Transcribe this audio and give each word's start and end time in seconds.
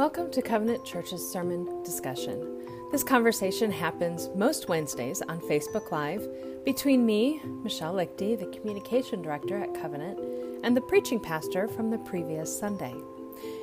Welcome 0.00 0.30
to 0.30 0.40
Covenant 0.40 0.82
Church's 0.82 1.30
sermon 1.30 1.82
discussion. 1.82 2.64
This 2.90 3.04
conversation 3.04 3.70
happens 3.70 4.30
most 4.34 4.66
Wednesdays 4.66 5.20
on 5.20 5.40
Facebook 5.40 5.90
Live 5.90 6.26
between 6.64 7.04
me, 7.04 7.42
Michelle 7.62 7.92
Lichty, 7.92 8.38
the 8.38 8.46
communication 8.46 9.20
director 9.20 9.62
at 9.62 9.74
Covenant, 9.74 10.18
and 10.64 10.74
the 10.74 10.80
preaching 10.80 11.20
pastor 11.20 11.68
from 11.68 11.90
the 11.90 11.98
previous 11.98 12.58
Sunday. 12.58 12.94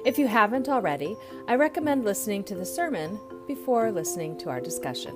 If 0.06 0.20
you 0.20 0.28
haven't 0.28 0.70
already, 0.70 1.18
I 1.48 1.56
recommend 1.56 2.06
listening 2.06 2.44
to 2.44 2.54
the 2.54 2.68
sermon 2.68 3.20
before 3.48 3.92
listening 3.92 4.38
to 4.38 4.52
our 4.52 4.62
discussion. 4.62 5.16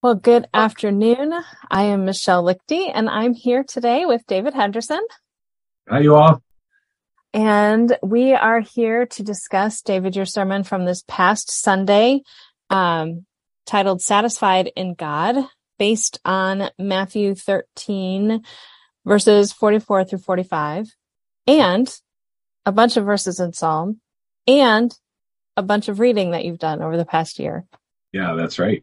Well, 0.00 0.14
good 0.14 0.46
afternoon. 0.54 1.34
I 1.72 1.82
am 1.82 2.04
Michelle 2.04 2.44
Lichty, 2.44 2.88
and 2.94 3.08
I'm 3.08 3.34
here 3.34 3.64
today 3.64 4.06
with 4.06 4.24
David 4.28 4.54
Henderson. 4.54 5.04
Hi, 5.88 5.98
you 5.98 6.14
all. 6.14 6.40
And 7.36 7.98
we 8.02 8.32
are 8.32 8.60
here 8.60 9.04
to 9.04 9.22
discuss, 9.22 9.82
David, 9.82 10.16
your 10.16 10.24
sermon 10.24 10.64
from 10.64 10.86
this 10.86 11.04
past 11.06 11.50
Sunday, 11.50 12.22
um, 12.70 13.26
titled 13.66 14.00
Satisfied 14.00 14.72
in 14.74 14.94
God, 14.94 15.46
based 15.78 16.18
on 16.24 16.70
Matthew 16.78 17.34
13, 17.34 18.42
verses 19.04 19.52
44 19.52 20.04
through 20.06 20.20
45, 20.20 20.86
and 21.46 21.94
a 22.64 22.72
bunch 22.72 22.96
of 22.96 23.04
verses 23.04 23.38
in 23.38 23.52
Psalm, 23.52 24.00
and 24.46 24.96
a 25.58 25.62
bunch 25.62 25.88
of 25.88 26.00
reading 26.00 26.30
that 26.30 26.46
you've 26.46 26.58
done 26.58 26.80
over 26.80 26.96
the 26.96 27.04
past 27.04 27.38
year. 27.38 27.66
Yeah, 28.12 28.32
that's 28.32 28.58
right. 28.58 28.82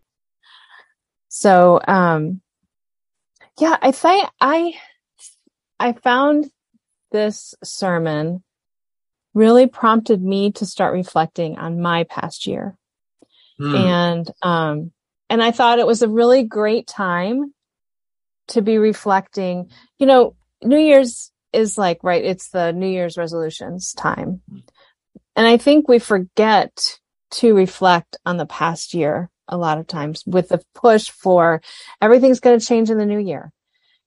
So, 1.27 1.81
um, 1.87 2.41
yeah, 3.59 3.77
I 3.81 3.91
think 3.91 4.29
I, 4.39 4.75
I 5.79 5.93
found 5.93 6.51
this 7.13 7.55
sermon 7.63 8.43
really 9.33 9.67
prompted 9.67 10.21
me 10.21 10.51
to 10.51 10.65
start 10.65 10.93
reflecting 10.93 11.57
on 11.57 11.81
my 11.81 12.03
past 12.03 12.45
year. 12.45 12.77
Hmm. 13.57 13.75
And, 13.75 14.31
um, 14.41 14.91
and 15.29 15.41
I 15.41 15.51
thought 15.51 15.79
it 15.79 15.87
was 15.87 16.01
a 16.01 16.09
really 16.09 16.43
great 16.43 16.87
time 16.87 17.53
to 18.49 18.61
be 18.61 18.77
reflecting, 18.77 19.69
you 19.97 20.05
know, 20.05 20.35
New 20.61 20.77
Year's 20.77 21.31
is 21.53 21.77
like, 21.77 22.03
right. 22.03 22.23
It's 22.23 22.49
the 22.49 22.73
New 22.73 22.87
Year's 22.87 23.17
resolutions 23.17 23.93
time. 23.93 24.41
And 25.35 25.47
I 25.47 25.57
think 25.57 25.87
we 25.87 25.99
forget 25.99 26.99
to 27.31 27.55
reflect 27.55 28.17
on 28.25 28.37
the 28.37 28.45
past 28.45 28.93
year 28.93 29.29
a 29.47 29.57
lot 29.57 29.77
of 29.77 29.87
times 29.87 30.23
with 30.25 30.49
the 30.49 30.63
push 30.73 31.09
for 31.09 31.61
everything's 32.01 32.39
going 32.39 32.59
to 32.59 32.65
change 32.65 32.89
in 32.89 32.97
the 32.97 33.05
new 33.05 33.19
year. 33.19 33.51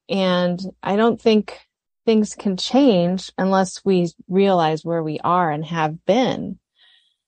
And 0.08 0.60
I 0.82 0.96
don't 0.96 1.20
think 1.20 1.66
things 2.06 2.34
can 2.34 2.56
change 2.56 3.30
unless 3.36 3.84
we 3.84 4.08
realize 4.28 4.84
where 4.84 5.02
we 5.02 5.18
are 5.20 5.50
and 5.50 5.64
have 5.64 6.06
been. 6.06 6.58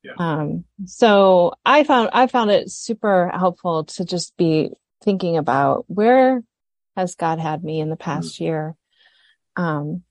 Yeah. 0.02 0.12
Um, 0.16 0.64
so 0.86 1.52
I 1.66 1.84
found, 1.84 2.10
I 2.12 2.28
found 2.28 2.50
it 2.50 2.70
super 2.70 3.30
helpful 3.34 3.84
to 3.84 4.04
just 4.04 4.36
be 4.36 4.70
thinking 5.02 5.36
about 5.36 5.84
where 5.88 6.42
has 6.96 7.16
God 7.16 7.38
had 7.40 7.62
me 7.62 7.80
in 7.80 7.90
the 7.90 7.96
past 7.96 8.36
mm-hmm. 8.36 8.44
year? 8.44 8.76
Um, 9.56 10.02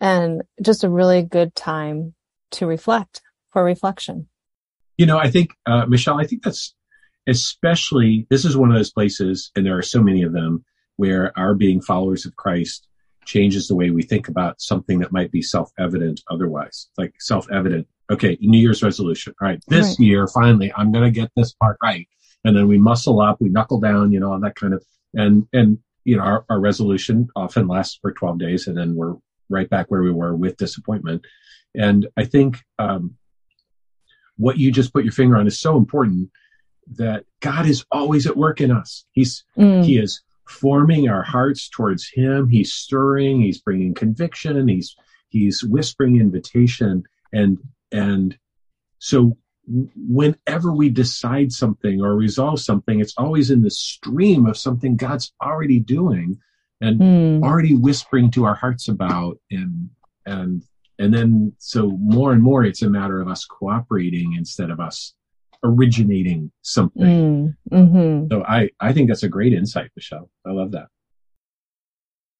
and 0.00 0.42
just 0.62 0.84
a 0.84 0.90
really 0.90 1.22
good 1.22 1.54
time 1.54 2.14
to 2.52 2.66
reflect 2.66 3.22
for 3.50 3.64
reflection. 3.64 4.28
You 4.96 5.06
know, 5.06 5.18
I 5.18 5.30
think, 5.30 5.50
uh, 5.64 5.86
Michelle, 5.86 6.20
I 6.20 6.26
think 6.26 6.42
that's 6.42 6.74
especially, 7.26 8.26
this 8.30 8.44
is 8.44 8.56
one 8.56 8.70
of 8.70 8.76
those 8.76 8.90
places, 8.90 9.50
and 9.54 9.64
there 9.64 9.78
are 9.78 9.82
so 9.82 10.02
many 10.02 10.22
of 10.22 10.32
them, 10.32 10.64
where 10.96 11.32
our 11.38 11.54
being 11.54 11.80
followers 11.80 12.26
of 12.26 12.34
Christ 12.34 12.87
changes 13.28 13.68
the 13.68 13.76
way 13.76 13.90
we 13.90 14.02
think 14.02 14.28
about 14.28 14.60
something 14.60 14.98
that 14.98 15.12
might 15.12 15.30
be 15.30 15.42
self-evident 15.42 16.22
otherwise. 16.30 16.88
Like 16.96 17.14
self-evident. 17.20 17.86
Okay, 18.10 18.38
New 18.40 18.58
Year's 18.58 18.82
resolution. 18.82 19.34
All 19.40 19.48
right, 19.48 19.62
this 19.68 19.86
right. 19.86 20.00
year, 20.00 20.26
finally, 20.26 20.72
I'm 20.74 20.90
going 20.90 21.04
to 21.04 21.20
get 21.20 21.30
this 21.36 21.52
part 21.52 21.76
right. 21.82 22.08
And 22.44 22.56
then 22.56 22.66
we 22.66 22.78
muscle 22.78 23.20
up, 23.20 23.40
we 23.40 23.50
knuckle 23.50 23.80
down, 23.80 24.12
you 24.12 24.18
know, 24.18 24.32
all 24.32 24.40
that 24.40 24.56
kind 24.56 24.72
of, 24.72 24.82
and, 25.14 25.46
and, 25.52 25.78
you 26.04 26.16
know, 26.16 26.22
our, 26.22 26.44
our 26.48 26.58
resolution 26.58 27.28
often 27.36 27.68
lasts 27.68 27.98
for 28.00 28.12
12 28.12 28.38
days 28.38 28.66
and 28.66 28.76
then 28.76 28.94
we're 28.94 29.14
right 29.50 29.68
back 29.68 29.90
where 29.90 30.02
we 30.02 30.10
were 30.10 30.34
with 30.34 30.56
disappointment. 30.56 31.26
And 31.74 32.06
I 32.16 32.24
think, 32.24 32.64
um, 32.78 33.16
what 34.36 34.56
you 34.56 34.72
just 34.72 34.92
put 34.92 35.04
your 35.04 35.12
finger 35.12 35.36
on 35.36 35.46
is 35.46 35.60
so 35.60 35.76
important 35.76 36.30
that 36.96 37.24
God 37.40 37.66
is 37.66 37.84
always 37.90 38.26
at 38.26 38.36
work 38.36 38.60
in 38.60 38.70
us. 38.70 39.04
He's, 39.10 39.44
mm. 39.58 39.84
he 39.84 39.98
is 39.98 40.22
forming 40.48 41.08
our 41.08 41.22
hearts 41.22 41.68
towards 41.68 42.08
him. 42.08 42.48
He's 42.48 42.72
stirring 42.72 43.40
he's 43.40 43.60
bringing 43.60 43.94
conviction 43.94 44.68
he's 44.68 44.96
he's 45.28 45.62
whispering 45.62 46.20
invitation. 46.20 47.04
And 47.32 47.58
and 47.92 48.36
so 48.98 49.36
whenever 49.68 50.72
we 50.72 50.88
decide 50.88 51.52
something 51.52 52.00
or 52.00 52.14
resolve 52.16 52.58
something 52.58 53.00
it's 53.00 53.12
always 53.18 53.50
in 53.50 53.60
the 53.60 53.70
stream 53.70 54.46
of 54.46 54.56
something 54.56 54.96
god's 54.96 55.30
already 55.42 55.78
doing 55.78 56.38
and 56.80 56.98
mm. 56.98 57.42
already 57.42 57.74
whispering 57.74 58.30
to 58.30 58.44
our 58.44 58.54
hearts 58.54 58.88
about 58.88 59.38
and 59.50 59.90
and 60.24 60.62
and 60.98 61.12
then 61.12 61.52
so 61.58 61.90
more 62.00 62.32
and 62.32 62.42
more 62.42 62.64
it's 62.64 62.80
a 62.80 62.88
matter 62.88 63.20
of 63.20 63.28
us 63.28 63.44
cooperating 63.44 64.32
instead 64.38 64.70
of 64.70 64.80
us 64.80 65.12
originating 65.62 66.50
something. 66.62 67.54
Mm, 67.72 67.78
mm-hmm. 67.78 68.26
So 68.30 68.44
I, 68.44 68.70
I 68.80 68.92
think 68.92 69.08
that's 69.08 69.22
a 69.22 69.28
great 69.28 69.52
insight, 69.52 69.90
Michelle. 69.96 70.30
I 70.46 70.52
love 70.52 70.72
that. 70.72 70.88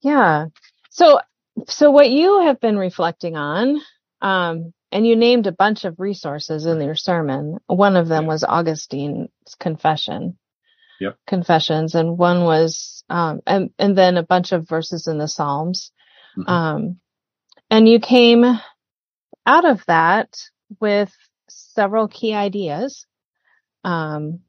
Yeah. 0.00 0.46
So, 0.90 1.20
so 1.66 1.90
what 1.90 2.10
you 2.10 2.42
have 2.42 2.60
been 2.60 2.78
reflecting 2.78 3.36
on, 3.36 3.80
um, 4.22 4.72
and 4.90 5.06
you 5.06 5.16
named 5.16 5.46
a 5.46 5.52
bunch 5.52 5.84
of 5.84 6.00
resources 6.00 6.64
in 6.64 6.80
your 6.80 6.94
sermon. 6.94 7.58
One 7.66 7.96
of 7.96 8.08
them 8.08 8.24
yeah. 8.24 8.28
was 8.28 8.44
Augustine's 8.44 9.28
confession. 9.58 10.38
Yep. 11.00 11.16
Confessions. 11.26 11.94
And 11.94 12.16
one 12.16 12.44
was, 12.44 13.04
um, 13.08 13.40
and, 13.46 13.70
and 13.78 13.96
then 13.96 14.16
a 14.16 14.22
bunch 14.22 14.52
of 14.52 14.68
verses 14.68 15.06
in 15.06 15.18
the 15.18 15.28
Psalms. 15.28 15.92
Mm-hmm. 16.36 16.50
Um, 16.50 17.00
and 17.70 17.88
you 17.88 18.00
came 18.00 18.44
out 19.46 19.64
of 19.64 19.84
that 19.86 20.36
with 20.80 21.12
several 21.48 22.08
key 22.08 22.34
ideas 22.34 23.06
um, 23.84 24.40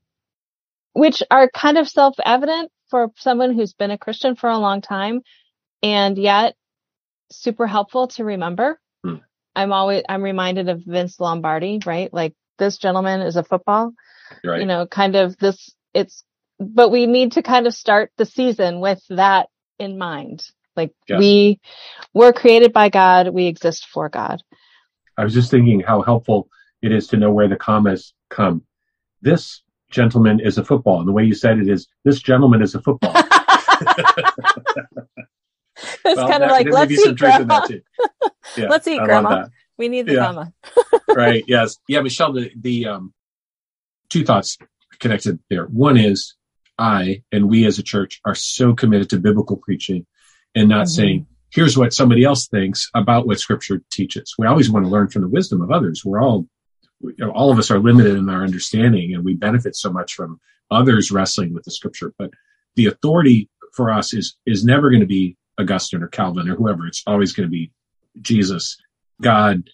which 0.94 1.24
are 1.30 1.50
kind 1.50 1.78
of 1.78 1.88
self-evident 1.88 2.72
for 2.90 3.12
someone 3.18 3.54
who's 3.54 3.74
been 3.74 3.92
a 3.92 3.98
Christian 3.98 4.36
for 4.36 4.50
a 4.50 4.58
long 4.58 4.82
time 4.82 5.22
and 5.84 6.18
yet 6.18 6.56
super 7.32 7.68
helpful 7.68 8.08
to 8.08 8.24
remember. 8.24 8.80
Hmm. 9.04 9.18
I'm 9.56 9.72
always, 9.72 10.04
I'm 10.10 10.24
reminded 10.24 10.70
of 10.70 10.82
Vince 10.86 11.20
Lombardi, 11.20 11.80
right? 11.86 12.14
Like 12.14 12.34
this 12.58 12.78
gentleman 12.78 13.22
is 13.22 13.36
a 13.36 13.44
football, 13.44 13.94
right. 14.44 14.60
you 14.60 14.66
know, 14.66 14.88
kind 14.88 15.16
of 15.16 15.38
this, 15.38 15.70
it's, 15.94 16.24
but 16.60 16.90
we 16.90 17.06
need 17.06 17.34
to 17.34 17.44
kind 17.44 17.68
of 17.68 17.74
start 17.74 18.12
the 18.18 18.26
season 18.26 18.80
with 18.80 19.02
that 19.10 19.48
in 19.78 19.98
mind. 19.98 20.46
Like 20.76 20.94
yes. 21.08 21.20
we 21.20 21.60
were 22.14 22.34
created 22.34 22.74
by 22.74 22.90
God. 22.90 23.30
We 23.30 23.46
exist 23.46 23.88
for 23.88 24.10
God. 24.10 24.42
I 25.18 25.24
was 25.24 25.34
just 25.34 25.52
thinking 25.52 25.82
how 25.82 26.02
helpful 26.02 26.50
it 26.82 26.92
is 26.92 27.08
to 27.08 27.18
know 27.18 27.32
where 27.32 27.48
the 27.48 27.58
commas 27.58 28.14
come 28.30 28.64
this 29.22 29.62
gentleman 29.90 30.40
is 30.40 30.58
a 30.58 30.64
football. 30.64 31.00
And 31.00 31.08
the 31.08 31.14
way 31.14 31.24
you 31.24 31.34
said 31.34 31.60
it 31.60 31.68
is, 31.68 31.88
this 32.06 32.20
gentleman 32.20 32.62
is 32.62 32.76
a 32.76 32.82
football. 32.82 33.14
it's 33.16 33.26
well, 36.06 36.28
kind 36.28 36.44
of 36.44 36.52
like, 36.52 36.68
let's 36.72 36.92
eat, 36.92 37.18
grandma. 37.18 37.66
Yeah, 38.58 38.68
let's 38.70 38.88
eat, 38.88 39.02
grandma. 39.04 39.48
We 39.78 39.88
need 39.88 40.08
the 40.08 40.14
yeah. 40.14 40.46
right. 41.16 41.44
Yes. 41.48 41.78
Yeah, 41.88 42.02
Michelle, 42.02 42.34
the, 42.34 42.52
the, 42.60 42.88
um, 42.88 43.14
two 44.10 44.26
thoughts 44.26 44.58
connected 45.00 45.40
there. 45.50 45.66
One 45.66 45.98
is 45.98 46.36
I 46.78 47.24
and 47.32 47.50
we 47.50 47.66
as 47.66 47.80
a 47.80 47.84
church 47.84 48.20
are 48.26 48.36
so 48.36 48.74
committed 48.74 49.10
to 49.12 49.20
biblical 49.20 49.58
preaching 49.58 50.06
and 50.56 50.70
not 50.70 50.88
mm-hmm. 50.88 51.02
saying, 51.02 51.28
here's 51.52 51.78
what 51.78 51.94
somebody 51.94 52.24
else 52.24 52.48
thinks 52.48 52.90
about 52.94 53.28
what 53.28 53.40
scripture 53.40 53.82
teaches. 53.92 54.36
We 54.38 54.48
always 54.48 54.70
want 54.70 54.86
to 54.86 54.92
learn 54.92 55.10
from 55.10 55.24
the 55.24 55.28
wisdom 55.28 55.62
of 55.62 55.72
others. 55.72 56.04
We're 56.04 56.22
all 56.22 56.48
you 57.02 57.16
know, 57.18 57.32
all 57.32 57.52
of 57.52 57.60
us 57.60 57.72
are 57.72 57.80
limited 57.80 58.16
in 58.16 58.30
our 58.30 58.44
understanding 58.44 59.14
and 59.14 59.24
we 59.24 59.36
benefit 59.36 59.76
so 59.76 59.92
much 59.92 60.14
from 60.14 60.40
others 60.72 61.12
wrestling 61.12 61.54
with 61.54 61.64
the 61.64 61.72
scripture. 61.72 62.14
But 62.18 62.32
the 62.76 62.88
authority 62.88 63.50
for 63.74 63.92
us 63.92 64.14
is, 64.14 64.36
is 64.46 64.66
never 64.66 64.90
going 64.90 65.02
to 65.02 65.08
be 65.08 65.38
Augustine 65.60 66.04
or 66.04 66.08
Calvin 66.08 66.50
or 66.50 66.56
whoever. 66.56 66.88
It's 66.88 67.04
always 67.08 67.34
going 67.34 67.48
to 67.48 67.52
be 67.52 67.72
Jesus, 68.22 68.78
God, 69.22 69.70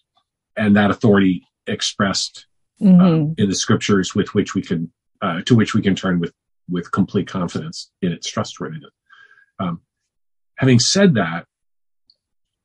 and 0.56 0.76
that 0.76 0.92
authority 0.92 1.48
expressed 1.68 2.48
mm-hmm. 2.82 3.02
um, 3.02 3.36
in 3.38 3.50
the 3.50 3.56
scriptures 3.56 4.16
with 4.16 4.34
which 4.34 4.54
we 4.56 4.62
can, 4.62 4.92
uh, 5.22 5.42
to 5.46 5.56
which 5.56 5.74
we 5.74 5.82
can 5.82 5.96
turn 5.96 6.20
with, 6.20 6.34
with 6.70 6.92
complete 6.92 7.28
confidence 7.28 7.92
in 8.02 8.12
its 8.12 8.30
trustworthiness. 8.30 8.92
Um, 9.60 9.82
having 10.58 10.80
said 10.80 11.16
that, 11.16 11.46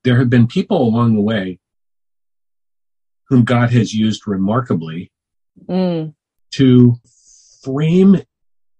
there 0.03 0.19
have 0.19 0.31
been 0.31 0.47
people 0.47 0.83
along 0.83 1.15
the 1.15 1.21
way 1.21 1.60
whom 3.31 3.45
God 3.45 3.73
has 3.73 3.95
used 3.95 4.27
remarkably 4.27 5.11
mm. 5.67 6.13
to 6.53 6.97
frame 7.63 8.21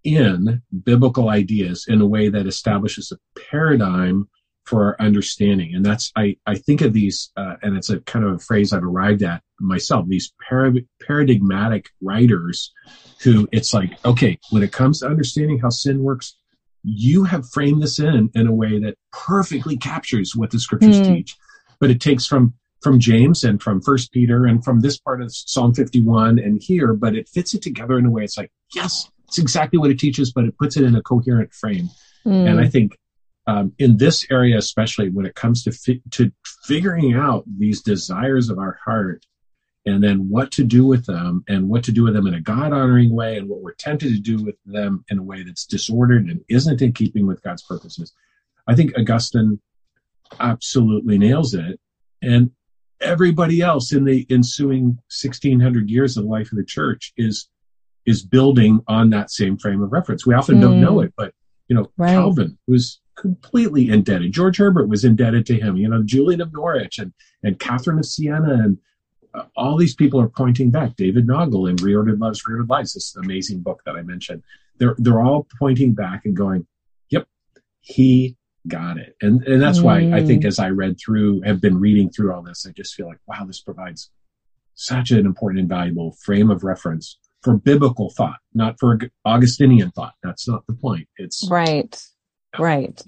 in 0.03 0.63
biblical 0.85 1.29
ideas 1.29 1.87
in 1.89 2.01
a 2.01 2.07
way 2.07 2.29
that 2.29 2.47
establishes 2.47 3.13
a 3.13 3.41
paradigm 3.51 4.29
for 4.65 4.85
our 4.85 4.97
understanding. 5.01 5.75
And 5.75 5.85
that's, 5.85 6.13
I, 6.17 6.37
I 6.47 6.57
think 6.57 6.81
of 6.81 6.93
these, 6.93 7.31
uh, 7.37 7.55
and 7.63 7.77
it's 7.77 7.91
a 7.91 8.01
kind 8.01 8.25
of 8.25 8.35
a 8.35 8.39
phrase 8.39 8.73
I've 8.73 8.85
arrived 8.85 9.23
at 9.23 9.43
myself, 9.61 10.07
these 10.09 10.33
parad- 10.51 10.87
paradigmatic 11.01 11.89
writers 12.01 12.73
who 13.23 13.49
it's 13.53 13.73
like, 13.73 14.05
okay, 14.05 14.39
when 14.51 14.63
it 14.63 14.73
comes 14.73 15.01
to 15.01 15.07
understanding 15.07 15.59
how 15.59 15.71
sin 15.71 16.03
works, 16.03 16.37
you 16.83 17.25
have 17.25 17.49
framed 17.51 17.83
this 17.83 17.99
in 17.99 18.31
in 18.35 18.47
a 18.47 18.55
way 18.55 18.81
that 18.81 18.97
perfectly 19.13 19.77
captures 19.77 20.35
what 20.35 20.51
the 20.51 20.59
scriptures 20.59 21.01
mm. 21.01 21.07
teach. 21.07 21.37
But 21.79 21.91
it 21.91 22.01
takes 22.01 22.27
from 22.27 22.55
from 22.81 22.99
James 22.99 23.45
and 23.45 23.63
from 23.63 23.81
First 23.81 24.13
Peter 24.13 24.47
and 24.47 24.65
from 24.65 24.81
this 24.81 24.99
part 24.99 25.23
of 25.23 25.35
Psalm 25.35 25.75
51 25.75 26.39
and 26.39 26.63
here, 26.63 26.95
but 26.95 27.15
it 27.15 27.29
fits 27.29 27.55
it 27.55 27.63
together 27.63 27.99
in 27.99 28.07
a 28.07 28.11
way. 28.11 28.25
It's 28.25 28.39
like, 28.39 28.51
yes, 28.75 29.11
it's 29.29 29.39
exactly 29.39 29.79
what 29.79 29.91
it 29.91 29.99
teaches, 29.99 30.33
but 30.33 30.45
it 30.45 30.57
puts 30.59 30.77
it 30.77 30.85
in 30.85 30.97
a 30.97 31.03
coherent 31.03 31.53
frame. 31.53 31.89
Mm. 32.27 32.51
And 32.51 32.61
I 32.61 32.69
think 32.69 32.99
um, 33.47 33.73
in 33.79 33.97
this 33.97 34.27
area, 34.31 34.59
especially 34.59 35.11
when 35.11 35.27
it 35.27 35.35
comes 35.35 35.63
to 35.65 35.73
fi- 35.73 36.03
to 36.11 36.33
figuring 36.65 37.15
out 37.15 37.45
these 37.47 37.83
desires 37.83 38.51
of 38.51 38.59
our 38.59 38.79
heart, 38.85 39.25
and 39.87 40.03
then 40.03 40.29
what 40.29 40.53
to 40.53 40.65
do 40.65 40.87
with 40.87 41.07
them, 41.07 41.45
and 41.49 41.69
what 41.69 41.85
to 41.85 41.93
do 41.93 42.03
with 42.05 42.15
them 42.15 42.27
in 42.27 42.35
a 42.35 42.41
God 42.41 42.73
honoring 42.73 43.15
way, 43.15 43.39
and 43.39 43.49
what 43.49 43.63
we're 43.63 43.75
tempted 43.75 44.13
to 44.13 44.21
do 44.21 44.43
with 44.43 44.57
them 44.67 45.05
in 45.11 45.19
a 45.19 45.23
way 45.23 45.43
that's 45.43 45.65
disordered 45.65 46.27
and 46.27 46.41
isn't 46.49 46.83
in 46.83 46.93
keeping 46.93 47.27
with 47.27 47.43
God's 47.43 47.63
purposes. 47.63 48.13
I 48.67 48.75
think 48.75 48.97
Augustine 48.99 49.61
absolutely 50.39 51.19
nails 51.19 51.55
it, 51.55 51.81
and 52.23 52.51
everybody 53.01 53.61
else 53.61 53.93
in 53.93 54.05
the 54.05 54.27
ensuing 54.31 54.99
1600 55.09 55.89
years 55.89 56.17
of 56.17 56.25
the 56.25 56.31
life 56.31 56.53
of 56.53 56.59
the 56.59 56.65
church 56.65 57.13
is 57.17 57.49
is 58.07 58.23
building 58.25 58.81
on 58.89 59.11
that 59.11 59.31
same 59.31 59.59
frame 59.59 59.83
of 59.83 59.93
reference. 59.93 60.27
We 60.27 60.35
often 60.35 60.57
mm. 60.57 60.63
don't 60.63 60.81
know 60.81 61.01
it, 61.01 61.13
but 61.17 61.35
you 61.69 61.77
know, 61.77 61.91
right. 61.97 62.13
Calvin 62.13 62.59
was 62.67 63.01
completely 63.17 63.91
indebted. 63.91 64.33
George 64.33 64.57
Herbert 64.57 64.89
was 64.89 65.05
indebted 65.05 65.47
to 65.47 65.61
him. 65.61 65.77
You 65.77 65.89
know, 65.89 66.03
Julian 66.03 66.41
of 66.41 66.53
Norwich 66.53 66.99
and 66.99 67.13
and 67.43 67.59
Catherine 67.59 67.99
of 67.99 68.07
Siena 68.07 68.55
and 68.55 68.79
uh, 69.33 69.45
all 69.57 69.77
these 69.77 69.95
people 69.95 70.21
are 70.21 70.29
pointing 70.29 70.71
back. 70.71 70.97
David 70.97 71.27
Naugle 71.27 71.71
in 71.71 71.77
Reordered 71.77 72.19
Loves, 72.19 72.43
Reordered 72.43 72.69
Lives, 72.69 72.95
this 72.95 73.15
amazing 73.17 73.61
book 73.61 73.83
that 73.87 73.97
I 73.97 74.03
mentioned. 74.03 74.43
They're 74.79 74.97
they're 74.99 75.21
all 75.21 75.47
pointing 75.59 75.93
back 75.93 76.25
and 76.25 76.37
going, 76.37 76.67
"Yep, 77.11 77.29
he 77.81 78.37
got 78.69 78.99
it." 78.99 79.17
And 79.21 79.43
and 79.45 79.63
that's 79.63 79.79
mm. 79.79 79.85
why 79.85 79.99
I 80.17 80.25
think 80.25 80.43
mm. 80.43 80.47
as 80.47 80.59
I 80.59 80.71
read 80.71 80.99
through, 80.99 81.43
have 81.43 81.61
been 81.61 81.81
reading 81.81 82.11
through 82.11 82.33
all 82.33 82.43
this, 82.43 82.67
I 82.67 82.73
just 82.73 82.95
feel 82.95 83.07
like, 83.07 83.21
wow, 83.27 83.45
this 83.45 83.61
provides 83.61 84.11
such 84.75 85.11
an 85.11 85.27
important 85.27 85.61
and 85.61 85.69
valuable 85.69 86.17
frame 86.23 86.51
of 86.51 86.65
reference 86.65 87.19
for 87.43 87.57
biblical 87.57 88.11
thought, 88.11 88.39
not 88.55 88.77
for 88.79 88.99
Augustinian 89.25 89.91
thought. 89.91 90.15
That's 90.23 90.49
not 90.49 90.67
the 90.67 90.75
point. 90.75 91.09
It's 91.17 91.49
right, 91.51 92.03
right, 92.59 93.03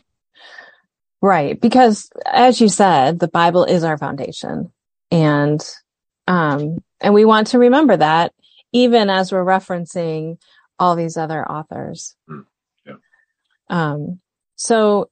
right. 1.21 1.61
Because 1.61 2.11
as 2.27 2.61
you 2.61 2.69
said, 2.69 3.21
the 3.21 3.29
Bible 3.29 3.65
is 3.65 3.85
our 3.85 3.97
foundation, 3.97 4.73
and 5.11 5.61
um, 6.27 6.83
and 7.01 7.15
we 7.15 7.25
want 7.25 7.49
to 7.49 7.59
remember 7.59 7.97
that 7.97 8.33
even 8.73 9.11
as 9.11 9.33
we're 9.33 9.45
referencing 9.45 10.39
all 10.79 10.97
these 10.97 11.17
other 11.17 11.47
authors. 11.49 12.17
Mm, 12.29 12.45
yeah. 12.87 12.95
Um. 13.71 14.21
So. 14.57 15.09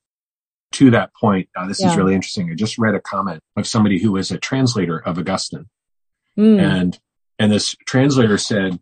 To 0.75 0.91
that 0.93 1.11
point, 1.15 1.49
uh, 1.57 1.67
this 1.67 1.81
yeah. 1.81 1.91
is 1.91 1.97
really 1.97 2.15
interesting. 2.15 2.51
I 2.51 2.55
just 2.55 2.79
read 2.79 2.95
a 2.95 3.01
comment 3.01 3.43
of 3.57 3.67
somebody 3.67 4.01
who 4.01 4.13
was 4.13 4.31
a 4.31 4.39
translator 4.39 4.99
of 4.99 5.19
Augustine, 5.19 5.67
mm. 6.39 6.61
and 6.61 6.99
and 7.39 7.51
this 7.51 7.75
translator 7.87 8.39
said 8.39 8.79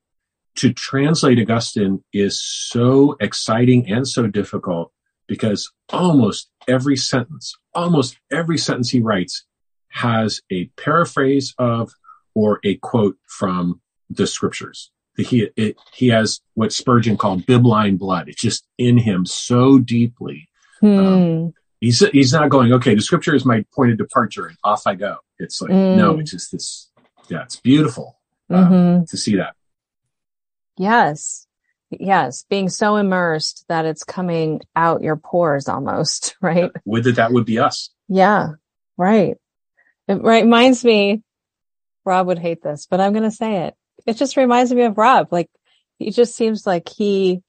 to 0.57 0.73
translate 0.73 1.39
Augustine 1.39 2.03
is 2.13 2.43
so 2.43 3.17
exciting 3.21 3.91
and 3.91 4.07
so 4.07 4.27
difficult 4.27 4.93
because 5.29 5.71
almost 5.91 6.51
every 6.67 6.97
sentence, 6.97 7.57
almost 7.75 8.19
every 8.33 8.59
sentence 8.59 8.91
he 8.91 9.01
writes 9.01 9.45
has 9.91 10.43
a 10.51 10.67
paraphrase 10.77 11.55
of 11.59 11.93
or 12.35 12.59
a 12.65 12.75
quote 12.77 13.17
from 13.27 13.81
the 14.11 14.27
scriptures. 14.27 14.91
He, 15.17 15.49
it, 15.57 15.77
he 15.93 16.09
has 16.09 16.41
what 16.55 16.73
Spurgeon 16.73 17.17
called 17.17 17.47
bibline 17.47 17.99
blood. 17.99 18.29
It's 18.29 18.41
just 18.41 18.67
in 18.79 18.99
him 18.99 19.27
so 19.27 19.79
deeply. 19.79 20.49
Hmm. 20.81 20.99
Um, 20.99 21.53
he's, 21.81 22.01
he's 22.11 22.33
not 22.33 22.49
going, 22.49 22.73
okay, 22.75 22.95
the 22.95 23.03
scripture 23.03 23.35
is 23.35 23.45
my 23.45 23.65
point 23.75 23.93
of 23.93 23.99
departure 23.99 24.47
and 24.47 24.57
off 24.65 24.87
I 24.87 24.95
go. 24.95 25.17
It's 25.39 25.61
like, 25.61 25.71
mm. 25.71 25.97
no, 25.97 26.19
it's 26.19 26.31
just 26.31 26.53
this, 26.53 26.91
yeah, 27.29 27.43
it's 27.43 27.57
beautiful 27.57 28.19
um, 28.51 28.65
mm-hmm. 28.65 29.05
to 29.05 29.17
see 29.17 29.37
that. 29.37 29.55
Yes. 30.77 31.47
Yes. 31.91 32.45
Being 32.49 32.69
so 32.69 32.97
immersed 32.97 33.65
that 33.69 33.85
it's 33.85 34.05
coming 34.05 34.61
out 34.77 35.03
your 35.03 35.17
pores 35.17 35.69
almost, 35.69 36.37
right? 36.43 36.71
Would 36.85 37.05
that 37.05 37.17
that 37.17 37.33
would 37.33 37.45
be 37.45 37.59
us. 37.59 37.91
Yeah. 38.09 38.51
Right. 38.97 39.37
It 40.09 40.23
reminds 40.23 40.85
me, 40.85 41.23
Rob 42.05 42.27
would 42.29 42.39
hate 42.39 42.63
this, 42.63 42.87
but 42.91 43.01
I'm 43.01 43.13
going 43.13 43.25
to 43.25 43.31
say 43.31 43.67
it. 43.67 43.75
It 44.07 44.17
just 44.17 44.37
reminds 44.37 44.73
me 44.73 44.83
of 44.83 44.97
Rob. 44.97 45.29
Like 45.31 45.51
he 45.99 46.11
just 46.11 46.35
seems 46.35 46.67
like 46.67 46.89
he 46.89 47.43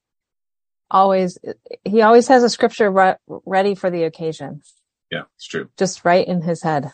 always, 0.92 1.38
he 1.86 2.02
always 2.02 2.28
has 2.28 2.44
a 2.44 2.50
scripture 2.50 2.92
re- 2.92 3.16
ready 3.28 3.76
for 3.76 3.90
the 3.90 4.04
occasion. 4.04 4.62
Yeah, 5.12 5.24
it's 5.36 5.48
true. 5.48 5.70
Just 5.78 6.06
right 6.06 6.28
in 6.28 6.42
his 6.42 6.62
head. 6.62 6.92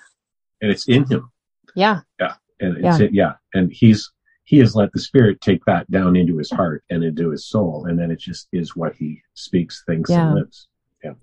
And 0.61 0.71
it's 0.71 0.87
in 0.87 1.05
him. 1.05 1.31
Yeah. 1.75 2.01
Yeah. 2.19 2.35
And 2.59 2.77
it's, 2.77 2.99
yeah. 2.99 3.05
It, 3.05 3.13
yeah. 3.13 3.33
And 3.53 3.71
he's, 3.71 4.11
he 4.45 4.59
has 4.59 4.75
let 4.75 4.93
the 4.93 4.99
spirit 4.99 5.41
take 5.41 5.65
that 5.65 5.89
down 5.91 6.15
into 6.15 6.37
his 6.37 6.51
heart 6.51 6.83
and 6.89 7.03
into 7.03 7.31
his 7.31 7.45
soul 7.45 7.85
and 7.89 7.99
then 7.99 8.11
it 8.11 8.19
just 8.19 8.47
is 8.53 8.75
what 8.75 8.95
he 8.95 9.21
speaks 9.33 9.83
thinks 9.85 10.09
yeah. 10.09 10.27
and 10.27 10.35
lives 10.35 10.67
yeah 11.03 11.13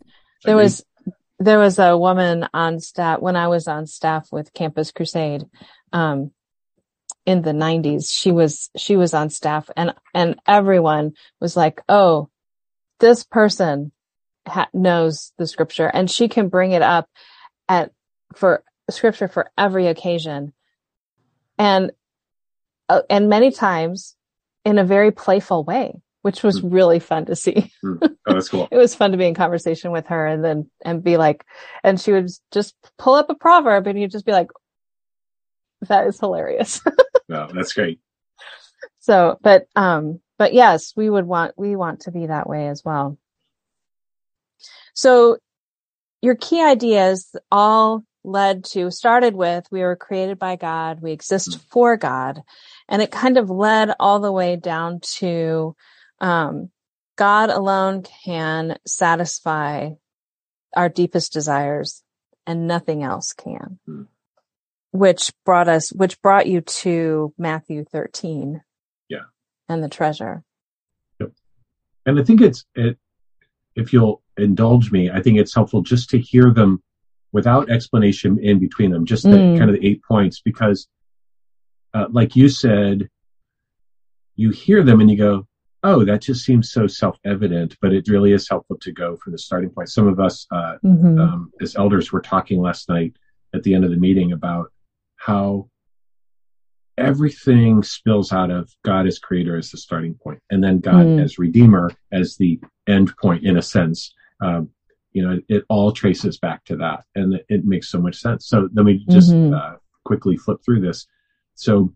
there 0.44 0.56
was 0.56 0.84
there 1.38 1.58
was 1.58 1.78
a 1.78 1.96
woman 1.96 2.46
on 2.52 2.80
staff 2.80 3.20
when 3.20 3.36
i 3.36 3.48
was 3.48 3.66
on 3.66 3.86
staff 3.86 4.28
with 4.30 4.52
campus 4.52 4.92
crusade 4.92 5.44
um, 5.92 6.30
in 7.24 7.42
the 7.42 7.52
90s 7.52 8.12
she 8.12 8.32
was 8.32 8.70
she 8.76 8.96
was 8.96 9.14
on 9.14 9.30
staff 9.30 9.70
and 9.76 9.94
and 10.12 10.38
everyone 10.46 11.12
was 11.40 11.56
like 11.56 11.80
oh 11.88 12.28
this 13.02 13.24
person 13.24 13.92
ha- 14.46 14.70
knows 14.72 15.32
the 15.36 15.46
scripture 15.46 15.90
and 15.92 16.10
she 16.10 16.28
can 16.28 16.48
bring 16.48 16.72
it 16.72 16.82
up 16.82 17.10
at 17.68 17.92
for 18.34 18.64
scripture 18.88 19.28
for 19.28 19.50
every 19.58 19.88
occasion 19.88 20.54
and 21.58 21.92
uh, 22.88 23.02
and 23.10 23.28
many 23.28 23.50
times 23.50 24.16
in 24.64 24.78
a 24.78 24.84
very 24.84 25.10
playful 25.10 25.64
way, 25.64 25.94
which 26.22 26.42
was 26.42 26.60
mm. 26.60 26.72
really 26.72 26.98
fun 26.98 27.26
to 27.26 27.36
see. 27.36 27.72
Mm. 27.84 27.98
Oh, 28.02 28.34
that's 28.34 28.48
cool. 28.48 28.68
it 28.72 28.76
was 28.76 28.94
fun 28.94 29.12
to 29.12 29.18
be 29.18 29.26
in 29.26 29.34
conversation 29.34 29.92
with 29.92 30.06
her 30.08 30.26
and 30.26 30.44
then, 30.44 30.70
and 30.84 31.02
be 31.02 31.16
like, 31.16 31.44
and 31.82 32.00
she 32.00 32.12
would 32.12 32.30
just 32.52 32.74
pull 32.98 33.14
up 33.14 33.30
a 33.30 33.34
proverb 33.34 33.86
and 33.86 33.98
you'd 33.98 34.10
just 34.10 34.26
be 34.26 34.32
like, 34.32 34.48
that 35.88 36.06
is 36.06 36.20
hilarious. 36.20 36.80
no, 37.28 37.48
that's 37.52 37.72
great. 37.72 38.00
So, 39.00 39.38
but, 39.42 39.66
um, 39.74 40.20
but 40.42 40.54
yes, 40.54 40.92
we 40.96 41.08
would 41.08 41.24
want, 41.24 41.56
we 41.56 41.76
want 41.76 42.00
to 42.00 42.10
be 42.10 42.26
that 42.26 42.48
way 42.48 42.66
as 42.66 42.84
well. 42.84 43.16
So 44.92 45.36
your 46.20 46.34
key 46.34 46.60
ideas 46.60 47.36
all 47.52 48.02
led 48.24 48.64
to 48.64 48.90
started 48.90 49.36
with 49.36 49.68
we 49.70 49.82
were 49.82 49.94
created 49.94 50.40
by 50.40 50.56
God, 50.56 51.00
we 51.00 51.12
exist 51.12 51.50
mm. 51.50 51.60
for 51.70 51.96
God, 51.96 52.42
and 52.88 53.00
it 53.00 53.12
kind 53.12 53.38
of 53.38 53.50
led 53.50 53.94
all 54.00 54.18
the 54.18 54.32
way 54.32 54.56
down 54.56 54.98
to 55.18 55.76
um, 56.20 56.70
God 57.14 57.50
alone 57.50 58.02
can 58.02 58.80
satisfy 58.84 59.90
our 60.74 60.88
deepest 60.88 61.32
desires, 61.32 62.02
and 62.48 62.66
nothing 62.66 63.04
else 63.04 63.32
can. 63.32 63.78
Mm. 63.88 64.08
Which 64.90 65.30
brought 65.44 65.68
us, 65.68 65.92
which 65.92 66.20
brought 66.20 66.48
you 66.48 66.62
to 66.62 67.32
Matthew 67.38 67.84
thirteen, 67.84 68.62
yeah, 68.62 68.71
and 69.72 69.82
the 69.82 69.88
treasure. 69.88 70.44
Yep, 71.18 71.32
and 72.06 72.20
I 72.20 72.24
think 72.24 72.40
it's 72.40 72.64
it. 72.74 72.98
If 73.74 73.92
you'll 73.92 74.22
indulge 74.36 74.92
me, 74.92 75.10
I 75.10 75.22
think 75.22 75.38
it's 75.38 75.54
helpful 75.54 75.82
just 75.82 76.10
to 76.10 76.18
hear 76.18 76.52
them 76.52 76.82
without 77.32 77.70
explanation 77.70 78.38
in 78.38 78.58
between 78.58 78.90
them, 78.90 79.06
just 79.06 79.22
the, 79.22 79.30
mm. 79.30 79.58
kind 79.58 79.70
of 79.70 79.80
the 79.80 79.86
eight 79.88 80.02
points, 80.02 80.42
because, 80.42 80.86
uh, 81.94 82.06
like 82.10 82.36
you 82.36 82.50
said, 82.50 83.08
you 84.36 84.50
hear 84.50 84.82
them 84.82 85.00
and 85.00 85.10
you 85.10 85.16
go, 85.16 85.46
oh, 85.82 86.04
that 86.04 86.20
just 86.20 86.44
seems 86.44 86.70
so 86.70 86.86
self-evident, 86.86 87.76
but 87.80 87.94
it 87.94 88.06
really 88.08 88.32
is 88.32 88.46
helpful 88.48 88.76
to 88.78 88.92
go 88.92 89.16
from 89.16 89.32
the 89.32 89.38
starting 89.38 89.70
point. 89.70 89.88
Some 89.88 90.06
of 90.06 90.20
us, 90.20 90.46
uh, 90.50 90.76
mm-hmm. 90.84 91.18
um, 91.18 91.50
as 91.62 91.74
elders, 91.74 92.12
were 92.12 92.20
talking 92.20 92.60
last 92.60 92.90
night 92.90 93.16
at 93.54 93.62
the 93.62 93.74
end 93.74 93.84
of 93.84 93.90
the 93.90 93.96
meeting 93.96 94.32
about 94.32 94.70
how 95.16 95.68
everything 96.98 97.82
spills 97.82 98.32
out 98.32 98.50
of 98.50 98.70
God 98.84 99.06
as 99.06 99.18
creator 99.18 99.56
as 99.56 99.70
the 99.70 99.78
starting 99.78 100.14
point, 100.14 100.40
and 100.50 100.62
then 100.62 100.80
God 100.80 101.06
mm. 101.06 101.22
as 101.22 101.38
redeemer 101.38 101.90
as 102.12 102.36
the 102.36 102.60
end 102.86 103.16
point, 103.16 103.44
in 103.44 103.56
a 103.56 103.62
sense. 103.62 104.14
Um, 104.40 104.70
you 105.12 105.22
know, 105.22 105.38
it, 105.48 105.64
all 105.68 105.92
traces 105.92 106.38
back 106.38 106.64
to 106.64 106.76
that 106.76 107.04
and 107.14 107.34
it, 107.34 107.46
it, 107.48 107.64
makes 107.64 107.90
so 107.90 108.00
much 108.00 108.16
sense. 108.16 108.46
So 108.46 108.68
let 108.72 108.84
me 108.84 109.04
just 109.10 109.30
mm-hmm. 109.30 109.54
uh, 109.54 109.74
quickly 110.04 110.36
flip 110.36 110.58
through 110.64 110.80
this. 110.80 111.06
So 111.54 111.92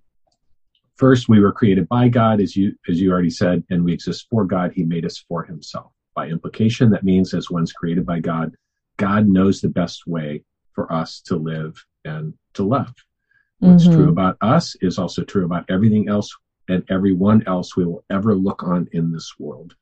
first 0.97 1.29
we 1.29 1.41
were 1.41 1.53
created 1.53 1.89
by 1.89 2.09
God, 2.09 2.41
as 2.41 2.55
you, 2.55 2.75
as 2.89 3.01
you 3.01 3.11
already 3.11 3.31
said, 3.31 3.65
and 3.71 3.85
we 3.85 3.93
exist 3.93 4.27
for 4.31 4.45
God. 4.45 4.73
He 4.73 4.85
made 4.85 5.07
us 5.07 5.25
for 5.29 5.43
himself. 5.45 5.93
By 6.15 6.29
implication, 6.29 6.91
that 6.91 7.05
means 7.05 7.35
as 7.35 7.51
one's 7.51 7.73
created 7.73 8.07
by 8.07 8.21
God, 8.21 8.55
God 8.97 9.27
knows 9.27 9.61
the 9.61 9.69
best 9.69 10.07
way 10.07 10.45
for 10.73 10.93
us 10.93 11.21
to 11.23 11.37
live 11.37 11.75
and 12.05 12.35
to 12.55 12.65
love. 12.65 12.95
What's 13.59 13.85
mm-hmm. 13.85 13.95
true 13.95 14.09
about 14.11 14.37
us 14.43 14.77
is 14.83 14.99
also 14.99 15.25
true 15.25 15.47
about 15.47 15.65
everything 15.71 16.09
else 16.09 16.35
and 16.69 16.85
everyone 16.91 17.43
else 17.47 17.77
we 17.77 17.87
will 17.87 18.05
ever 18.11 18.35
look 18.35 18.63
on 18.63 18.87
in 18.93 19.13
this 19.13 19.33
world 19.39 19.75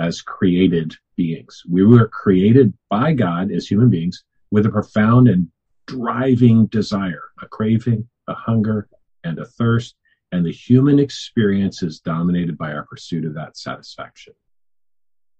as 0.00 0.22
created 0.22 0.94
beings. 1.16 1.62
We 1.68 1.84
were 1.84 2.08
created 2.08 2.74
by 2.90 3.12
God 3.12 3.52
as 3.52 3.68
human 3.68 3.90
beings 3.90 4.24
with 4.50 4.66
a 4.66 4.70
profound 4.70 5.28
and 5.28 5.48
driving 5.86 6.66
desire, 6.66 7.22
a 7.40 7.46
craving, 7.46 8.08
a 8.26 8.34
hunger, 8.34 8.88
and 9.22 9.38
a 9.38 9.44
thirst. 9.44 9.94
And 10.32 10.44
the 10.44 10.52
human 10.52 10.98
experience 10.98 11.84
is 11.84 12.00
dominated 12.00 12.58
by 12.58 12.72
our 12.72 12.84
pursuit 12.86 13.24
of 13.24 13.34
that 13.34 13.56
satisfaction. 13.56 14.34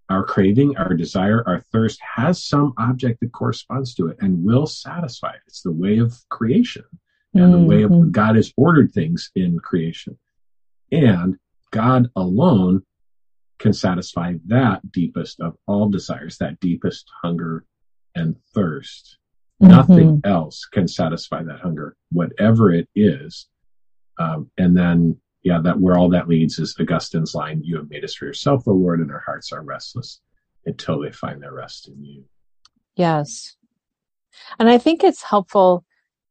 Our 0.08 0.24
craving, 0.24 0.76
our 0.76 0.94
desire, 0.94 1.42
our 1.48 1.60
thirst 1.72 1.98
has 2.00 2.44
some 2.44 2.74
object 2.78 3.18
that 3.20 3.32
corresponds 3.32 3.92
to 3.96 4.06
it 4.06 4.18
and 4.20 4.44
will 4.44 4.66
satisfy 4.66 5.30
it. 5.30 5.40
It's 5.48 5.62
the 5.62 5.72
way 5.72 5.98
of 5.98 6.16
creation 6.28 6.84
and 7.38 7.54
the 7.54 7.58
way 7.58 7.82
mm-hmm. 7.82 8.10
God 8.10 8.36
has 8.36 8.52
ordered 8.56 8.92
things 8.92 9.30
in 9.34 9.58
creation. 9.58 10.18
And 10.92 11.36
God 11.70 12.10
alone 12.16 12.82
can 13.58 13.72
satisfy 13.72 14.34
that 14.46 14.92
deepest 14.92 15.40
of 15.40 15.56
all 15.66 15.88
desires, 15.88 16.38
that 16.38 16.60
deepest 16.60 17.10
hunger 17.22 17.64
and 18.14 18.36
thirst. 18.54 19.18
Mm-hmm. 19.62 19.72
Nothing 19.72 20.20
else 20.24 20.66
can 20.66 20.86
satisfy 20.86 21.42
that 21.42 21.60
hunger, 21.60 21.96
whatever 22.12 22.72
it 22.72 22.88
is. 22.94 23.48
Um, 24.18 24.50
and 24.58 24.76
then, 24.76 25.18
yeah, 25.42 25.60
that 25.62 25.80
where 25.80 25.96
all 25.96 26.10
that 26.10 26.28
leads 26.28 26.58
is 26.58 26.76
Augustine's 26.78 27.34
line, 27.34 27.62
you 27.64 27.76
have 27.76 27.88
made 27.88 28.04
us 28.04 28.14
for 28.14 28.26
yourself, 28.26 28.64
O 28.66 28.72
Lord, 28.72 29.00
and 29.00 29.10
our 29.10 29.22
hearts 29.24 29.52
are 29.52 29.62
restless 29.62 30.20
until 30.66 31.00
they 31.00 31.12
find 31.12 31.42
their 31.42 31.54
rest 31.54 31.88
in 31.88 32.04
you. 32.04 32.24
Yes. 32.96 33.56
And 34.58 34.68
I 34.68 34.76
think 34.76 35.02
it's 35.02 35.22
helpful 35.22 35.85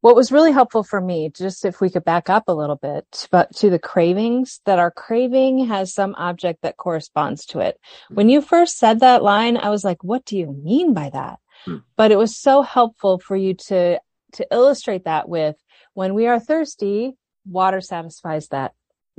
what 0.06 0.16
was 0.16 0.32
really 0.32 0.52
helpful 0.52 0.84
for 0.84 1.02
me, 1.02 1.32
just 1.36 1.66
if 1.66 1.82
we 1.82 1.90
could 1.90 2.06
back 2.06 2.30
up 2.30 2.44
a 2.48 2.54
little 2.54 2.76
bit, 2.76 3.28
but 3.32 3.52
to 3.56 3.72
the 3.72 3.80
cravings, 3.80 4.62
that 4.66 4.78
our 4.78 4.92
craving 4.92 5.66
has 5.66 5.96
some 5.96 6.14
object 6.14 6.62
that 6.62 6.78
corresponds 6.78 7.44
to 7.44 7.58
it. 7.58 7.80
When 8.12 8.30
you 8.30 8.40
first 8.44 8.78
said 8.78 9.00
that 9.00 9.24
line, 9.24 9.58
I 9.58 9.72
was 9.72 9.84
like, 9.84 10.04
what 10.04 10.24
do 10.24 10.38
you 10.38 10.62
mean 10.64 10.94
by 10.94 11.10
that? 11.10 11.40
Hmm. 11.66 11.78
But 11.96 12.12
it 12.12 12.20
was 12.20 12.38
so 12.38 12.62
helpful 12.62 13.18
for 13.18 13.36
you 13.36 13.56
to, 13.56 14.00
to 14.34 14.48
illustrate 14.52 15.06
that 15.06 15.28
with 15.28 15.56
when 15.96 16.14
we 16.14 16.28
are 16.28 16.40
thirsty, 16.40 17.14
water 17.44 17.82
satisfies 17.82 18.50
that 18.50 18.74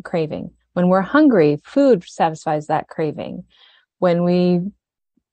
craving. 0.05 0.53
When 0.75 0.87
we're 0.87 1.01
hungry, 1.01 1.61
food 1.65 2.05
satisfies 2.07 2.69
that 2.69 2.87
craving. 2.87 3.43
When 3.99 4.23
we 4.23 4.61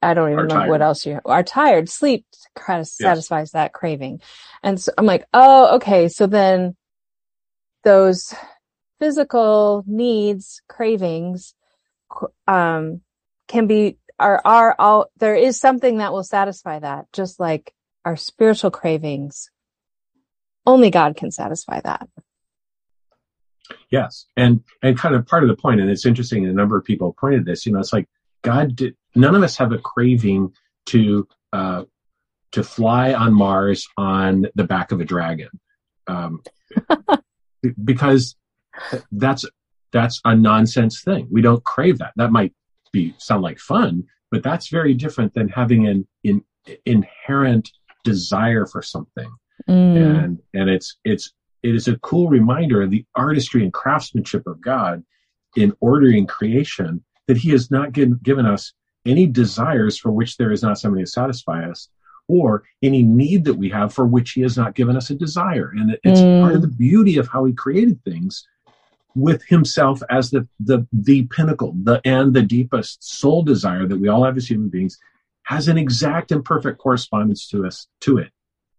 I 0.03 0.13
don't 0.13 0.31
even 0.31 0.47
know 0.47 0.67
what 0.67 0.81
else 0.81 1.05
you 1.05 1.19
are 1.25 1.43
tired. 1.43 1.89
Sleep 1.89 2.25
kind 2.55 2.81
of 2.81 2.87
satisfies 2.87 3.47
yes. 3.47 3.51
that 3.51 3.73
craving. 3.73 4.21
And 4.61 4.79
so 4.79 4.91
I'm 4.97 5.05
like, 5.05 5.25
oh, 5.33 5.75
okay. 5.77 6.09
So 6.09 6.27
then 6.27 6.75
those 7.83 8.33
physical 8.99 9.83
needs, 9.87 10.61
cravings, 10.67 11.55
um, 12.47 13.01
can 13.47 13.67
be, 13.67 13.97
are, 14.19 14.41
are 14.45 14.75
all, 14.77 15.07
there 15.17 15.35
is 15.35 15.59
something 15.59 15.97
that 15.97 16.13
will 16.13 16.23
satisfy 16.23 16.79
that, 16.79 17.05
just 17.13 17.39
like 17.39 17.73
our 18.05 18.15
spiritual 18.15 18.71
cravings. 18.71 19.49
Only 20.65 20.91
God 20.91 21.15
can 21.15 21.31
satisfy 21.31 21.81
that. 21.81 22.07
Yes. 23.89 24.25
And, 24.37 24.63
and 24.81 24.97
kind 24.97 25.15
of 25.15 25.27
part 25.27 25.43
of 25.43 25.49
the 25.49 25.55
point, 25.55 25.81
and 25.81 25.89
it's 25.89 26.05
interesting, 26.05 26.45
a 26.45 26.53
number 26.53 26.77
of 26.77 26.85
people 26.85 27.15
pointed 27.19 27.45
this, 27.45 27.65
you 27.65 27.71
know, 27.71 27.79
it's 27.79 27.93
like 27.93 28.07
God 28.41 28.75
did, 28.75 28.95
none 29.15 29.35
of 29.35 29.43
us 29.43 29.57
have 29.57 29.71
a 29.71 29.77
craving 29.77 30.53
to 30.87 31.27
uh, 31.51 31.83
to 32.51 32.63
fly 32.63 33.13
on 33.13 33.33
Mars 33.33 33.87
on 33.97 34.47
the 34.55 34.63
back 34.63 34.91
of 34.91 35.01
a 35.01 35.05
dragon, 35.05 35.49
um, 36.07 36.43
because 37.83 38.35
that's 39.11 39.45
that's 39.91 40.19
a 40.25 40.35
nonsense 40.35 41.01
thing. 41.01 41.27
We 41.31 41.41
don't 41.41 41.63
crave 41.63 41.99
that. 41.99 42.13
That 42.15 42.31
might 42.31 42.53
be 42.91 43.13
sound 43.17 43.43
like 43.43 43.59
fun, 43.59 44.03
but 44.31 44.43
that's 44.43 44.69
very 44.69 44.93
different 44.93 45.33
than 45.33 45.47
having 45.47 45.87
an 45.87 46.07
in, 46.23 46.43
inherent 46.85 47.69
desire 48.03 48.65
for 48.65 48.81
something. 48.81 49.29
Mm. 49.69 50.23
And 50.23 50.39
and 50.53 50.69
it's 50.69 50.97
it's 51.05 51.31
it 51.61 51.75
is 51.75 51.87
a 51.87 51.97
cool 51.99 52.29
reminder 52.29 52.81
of 52.81 52.91
the 52.91 53.05
artistry 53.15 53.63
and 53.63 53.71
craftsmanship 53.71 54.45
of 54.47 54.61
God 54.61 55.03
in 55.55 55.73
ordering 55.79 56.27
creation 56.27 57.03
that 57.27 57.37
He 57.37 57.51
has 57.51 57.71
not 57.71 57.93
given, 57.93 58.19
given 58.21 58.45
us 58.45 58.73
any 59.05 59.25
desires 59.27 59.97
for 59.97 60.11
which 60.11 60.37
there 60.37 60.51
is 60.51 60.63
not 60.63 60.79
somebody 60.79 61.03
to 61.03 61.09
satisfy 61.09 61.69
us, 61.69 61.89
or 62.27 62.63
any 62.81 63.03
need 63.03 63.45
that 63.45 63.55
we 63.55 63.69
have 63.69 63.93
for 63.93 64.05
which 64.05 64.31
He 64.31 64.41
has 64.41 64.57
not 64.57 64.75
given 64.75 64.95
us 64.95 65.09
a 65.09 65.15
desire. 65.15 65.73
And 65.75 65.97
it's 66.03 66.21
mm. 66.21 66.41
part 66.41 66.55
of 66.55 66.61
the 66.61 66.67
beauty 66.67 67.17
of 67.17 67.27
how 67.27 67.45
He 67.45 67.53
created 67.53 68.03
things 68.03 68.47
with 69.15 69.43
Himself 69.43 70.01
as 70.09 70.31
the 70.31 70.47
the 70.59 70.87
the 70.91 71.23
pinnacle, 71.27 71.75
the 71.83 72.01
and 72.05 72.33
the 72.33 72.41
deepest 72.41 73.03
soul 73.03 73.43
desire 73.43 73.87
that 73.87 73.99
we 73.99 74.07
all 74.07 74.23
have 74.23 74.37
as 74.37 74.49
human 74.49 74.69
beings 74.69 74.97
has 75.43 75.67
an 75.67 75.77
exact 75.77 76.31
and 76.31 76.45
perfect 76.45 76.79
correspondence 76.79 77.47
to 77.49 77.65
us 77.65 77.87
to 77.99 78.17
it, 78.17 78.31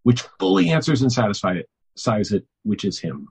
which 0.02 0.22
fully 0.40 0.70
answers 0.70 1.02
and 1.02 1.12
satisfies 1.12 1.58
it, 1.58 1.68
satisfies 1.96 2.32
it, 2.32 2.46
which 2.62 2.84
is 2.84 2.98
Him. 2.98 3.28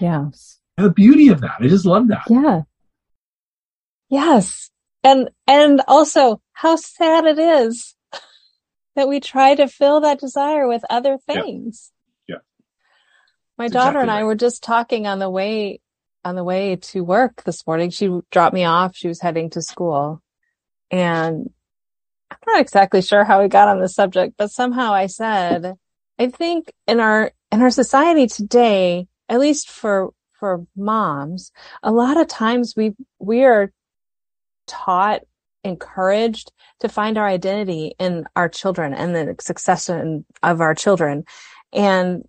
Yes. 0.00 0.58
And 0.76 0.86
the 0.86 0.90
beauty 0.90 1.28
of 1.28 1.40
that, 1.40 1.56
I 1.60 1.68
just 1.68 1.84
love 1.84 2.08
that. 2.08 2.24
Yeah. 2.30 2.62
Yes. 4.08 4.70
And, 5.04 5.30
and 5.46 5.80
also 5.86 6.40
how 6.52 6.76
sad 6.76 7.24
it 7.24 7.38
is 7.38 7.94
that 8.96 9.08
we 9.08 9.20
try 9.20 9.54
to 9.54 9.68
fill 9.68 10.00
that 10.00 10.20
desire 10.20 10.66
with 10.66 10.82
other 10.90 11.18
things. 11.18 11.92
Yeah. 12.28 12.36
yeah. 12.36 12.40
My 13.56 13.64
That's 13.64 13.72
daughter 13.72 13.98
exactly 13.98 14.02
and 14.02 14.10
I 14.10 14.16
right. 14.16 14.24
were 14.24 14.34
just 14.34 14.62
talking 14.62 15.06
on 15.06 15.18
the 15.18 15.30
way, 15.30 15.80
on 16.24 16.34
the 16.34 16.44
way 16.44 16.76
to 16.76 17.04
work 17.04 17.44
this 17.44 17.66
morning. 17.66 17.90
She 17.90 18.10
dropped 18.30 18.54
me 18.54 18.64
off. 18.64 18.96
She 18.96 19.08
was 19.08 19.20
heading 19.20 19.50
to 19.50 19.62
school 19.62 20.22
and 20.90 21.50
I'm 22.30 22.38
not 22.46 22.60
exactly 22.60 23.02
sure 23.02 23.24
how 23.24 23.42
we 23.42 23.48
got 23.48 23.68
on 23.68 23.80
the 23.80 23.88
subject, 23.88 24.34
but 24.36 24.50
somehow 24.50 24.92
I 24.92 25.06
said, 25.06 25.74
I 26.18 26.28
think 26.28 26.72
in 26.86 27.00
our, 27.00 27.32
in 27.52 27.62
our 27.62 27.70
society 27.70 28.26
today, 28.26 29.06
at 29.28 29.40
least 29.40 29.70
for, 29.70 30.10
for 30.32 30.66
moms, 30.76 31.52
a 31.82 31.92
lot 31.92 32.16
of 32.16 32.28
times 32.28 32.74
we, 32.76 32.94
we 33.18 33.44
are 33.44 33.72
taught, 34.68 35.22
encouraged 35.64 36.52
to 36.80 36.88
find 36.88 37.18
our 37.18 37.26
identity 37.26 37.94
in 37.98 38.24
our 38.36 38.48
children 38.48 38.94
and 38.94 39.14
the 39.14 39.34
success 39.40 39.88
of 39.88 40.60
our 40.60 40.74
children. 40.74 41.24
And, 41.72 42.24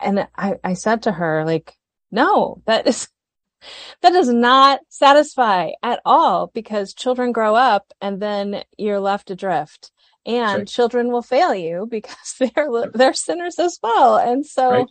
and 0.00 0.26
I, 0.36 0.54
I 0.64 0.74
said 0.74 1.02
to 1.02 1.12
her, 1.12 1.44
like, 1.44 1.76
no, 2.10 2.62
that 2.66 2.86
is, 2.86 3.08
that 4.02 4.12
does 4.12 4.28
not 4.28 4.80
satisfy 4.88 5.70
at 5.82 6.00
all 6.04 6.48
because 6.48 6.94
children 6.94 7.32
grow 7.32 7.54
up 7.54 7.92
and 8.00 8.20
then 8.20 8.64
you're 8.78 9.00
left 9.00 9.30
adrift 9.30 9.90
and 10.24 10.58
right. 10.58 10.68
children 10.68 11.10
will 11.10 11.22
fail 11.22 11.54
you 11.54 11.86
because 11.90 12.34
they're, 12.38 12.90
they're 12.94 13.14
sinners 13.14 13.58
as 13.58 13.78
well. 13.82 14.16
And 14.16 14.46
so 14.46 14.70
right. 14.70 14.86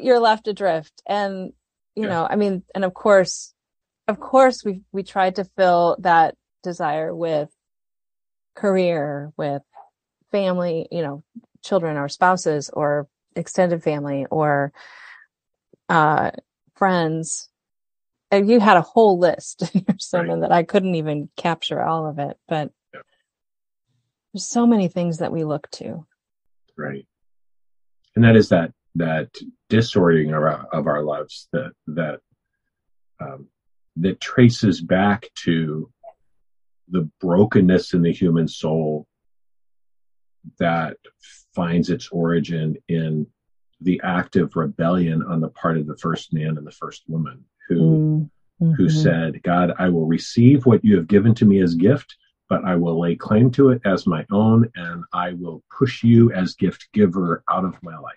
you're 0.00 0.20
left 0.20 0.48
adrift 0.48 1.02
and, 1.06 1.52
you 1.96 2.04
yeah. 2.04 2.08
know, 2.08 2.26
I 2.28 2.36
mean, 2.36 2.62
and 2.74 2.84
of 2.84 2.92
course, 2.94 3.53
of 4.08 4.20
course 4.20 4.64
we 4.64 4.82
we 4.92 5.02
tried 5.02 5.36
to 5.36 5.44
fill 5.44 5.96
that 6.00 6.36
desire 6.62 7.14
with 7.14 7.50
career, 8.54 9.32
with 9.36 9.62
family, 10.30 10.88
you 10.90 11.02
know, 11.02 11.22
children 11.62 11.96
or 11.96 12.08
spouses 12.08 12.70
or 12.72 13.08
extended 13.36 13.82
family 13.82 14.26
or 14.30 14.72
uh 15.88 16.30
friends. 16.74 17.48
And 18.30 18.50
you 18.50 18.58
had 18.58 18.76
a 18.76 18.82
whole 18.82 19.18
list 19.18 19.62
in 19.74 19.84
your 19.86 19.98
sermon 19.98 20.40
that 20.40 20.52
I 20.52 20.64
couldn't 20.64 20.96
even 20.96 21.28
capture 21.36 21.80
all 21.80 22.06
of 22.06 22.18
it, 22.18 22.36
but 22.48 22.70
yeah. 22.92 23.00
there's 24.32 24.46
so 24.46 24.66
many 24.66 24.88
things 24.88 25.18
that 25.18 25.32
we 25.32 25.44
look 25.44 25.70
to. 25.72 26.06
Right. 26.76 27.06
And 28.16 28.24
that 28.24 28.36
is 28.36 28.48
that 28.48 28.72
that 28.96 29.28
disorienting 29.70 30.36
of 30.36 30.42
our, 30.42 30.66
of 30.72 30.86
our 30.86 31.02
lives 31.02 31.48
that 31.52 31.72
that 31.88 32.20
um, 33.20 33.48
that 33.96 34.20
traces 34.20 34.80
back 34.80 35.28
to 35.34 35.90
the 36.88 37.08
brokenness 37.20 37.94
in 37.94 38.02
the 38.02 38.12
human 38.12 38.48
soul 38.48 39.06
that 40.58 40.96
finds 41.54 41.90
its 41.90 42.08
origin 42.08 42.76
in 42.88 43.26
the 43.80 44.00
act 44.04 44.36
of 44.36 44.56
rebellion 44.56 45.22
on 45.22 45.40
the 45.40 45.48
part 45.48 45.76
of 45.78 45.86
the 45.86 45.96
first 45.96 46.32
man 46.32 46.56
and 46.58 46.66
the 46.66 46.72
first 46.72 47.02
woman 47.08 47.44
who 47.68 48.28
mm-hmm. 48.60 48.72
who 48.72 48.88
said 48.88 49.42
god 49.42 49.72
i 49.78 49.88
will 49.88 50.06
receive 50.06 50.66
what 50.66 50.84
you 50.84 50.96
have 50.96 51.08
given 51.08 51.34
to 51.34 51.44
me 51.44 51.60
as 51.60 51.74
gift 51.74 52.16
but 52.48 52.64
i 52.64 52.74
will 52.74 53.00
lay 53.00 53.16
claim 53.16 53.50
to 53.50 53.70
it 53.70 53.80
as 53.84 54.06
my 54.06 54.24
own 54.30 54.70
and 54.74 55.04
i 55.12 55.32
will 55.32 55.62
push 55.76 56.04
you 56.04 56.30
as 56.32 56.54
gift 56.54 56.88
giver 56.92 57.42
out 57.50 57.64
of 57.64 57.74
my 57.82 57.96
life 57.96 58.14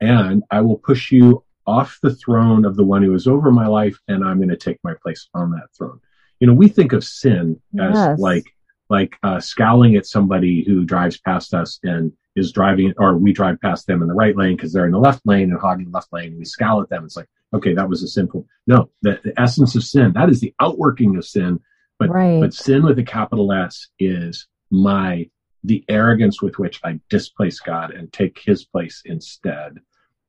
and 0.00 0.42
i 0.50 0.60
will 0.60 0.78
push 0.78 1.10
you 1.12 1.42
off 1.68 1.98
the 2.02 2.14
throne 2.14 2.64
of 2.64 2.76
the 2.76 2.84
one 2.84 3.02
who 3.02 3.14
is 3.14 3.26
over 3.26 3.50
my 3.50 3.66
life 3.66 3.98
and 4.08 4.24
I'm 4.24 4.38
going 4.38 4.48
to 4.48 4.56
take 4.56 4.78
my 4.82 4.94
place 5.02 5.28
on 5.34 5.50
that 5.50 5.68
throne. 5.76 6.00
You 6.40 6.46
know, 6.46 6.54
we 6.54 6.68
think 6.68 6.92
of 6.92 7.04
sin 7.04 7.60
as 7.78 7.94
yes. 7.94 8.18
like 8.18 8.44
like 8.88 9.16
uh, 9.22 9.38
scowling 9.38 9.96
at 9.96 10.06
somebody 10.06 10.64
who 10.66 10.84
drives 10.84 11.18
past 11.18 11.52
us 11.52 11.78
and 11.82 12.12
is 12.36 12.52
driving, 12.52 12.94
or 12.96 13.18
we 13.18 13.32
drive 13.32 13.60
past 13.60 13.86
them 13.86 14.00
in 14.00 14.08
the 14.08 14.14
right 14.14 14.36
lane 14.36 14.56
because 14.56 14.72
they're 14.72 14.86
in 14.86 14.92
the 14.92 14.98
left 14.98 15.20
lane 15.26 15.50
and 15.50 15.60
hogging 15.60 15.86
the 15.86 15.90
left 15.90 16.12
lane. 16.12 16.38
We 16.38 16.46
scowl 16.46 16.80
at 16.80 16.88
them. 16.88 17.04
It's 17.04 17.16
like, 17.16 17.28
okay, 17.52 17.74
that 17.74 17.88
was 17.88 18.02
a 18.02 18.08
sinful. 18.08 18.46
No, 18.66 18.90
the, 19.02 19.20
the 19.22 19.38
essence 19.38 19.74
of 19.74 19.84
sin, 19.84 20.12
that 20.14 20.30
is 20.30 20.40
the 20.40 20.54
outworking 20.60 21.16
of 21.16 21.26
sin. 21.26 21.60
But, 21.98 22.10
right. 22.10 22.40
but 22.40 22.54
sin 22.54 22.84
with 22.84 22.98
a 22.98 23.02
capital 23.02 23.52
S 23.52 23.88
is 23.98 24.46
my, 24.70 25.28
the 25.64 25.84
arrogance 25.88 26.40
with 26.40 26.58
which 26.58 26.80
I 26.84 27.00
displace 27.10 27.58
God 27.58 27.90
and 27.90 28.12
take 28.12 28.38
his 28.38 28.64
place 28.64 29.02
instead, 29.04 29.78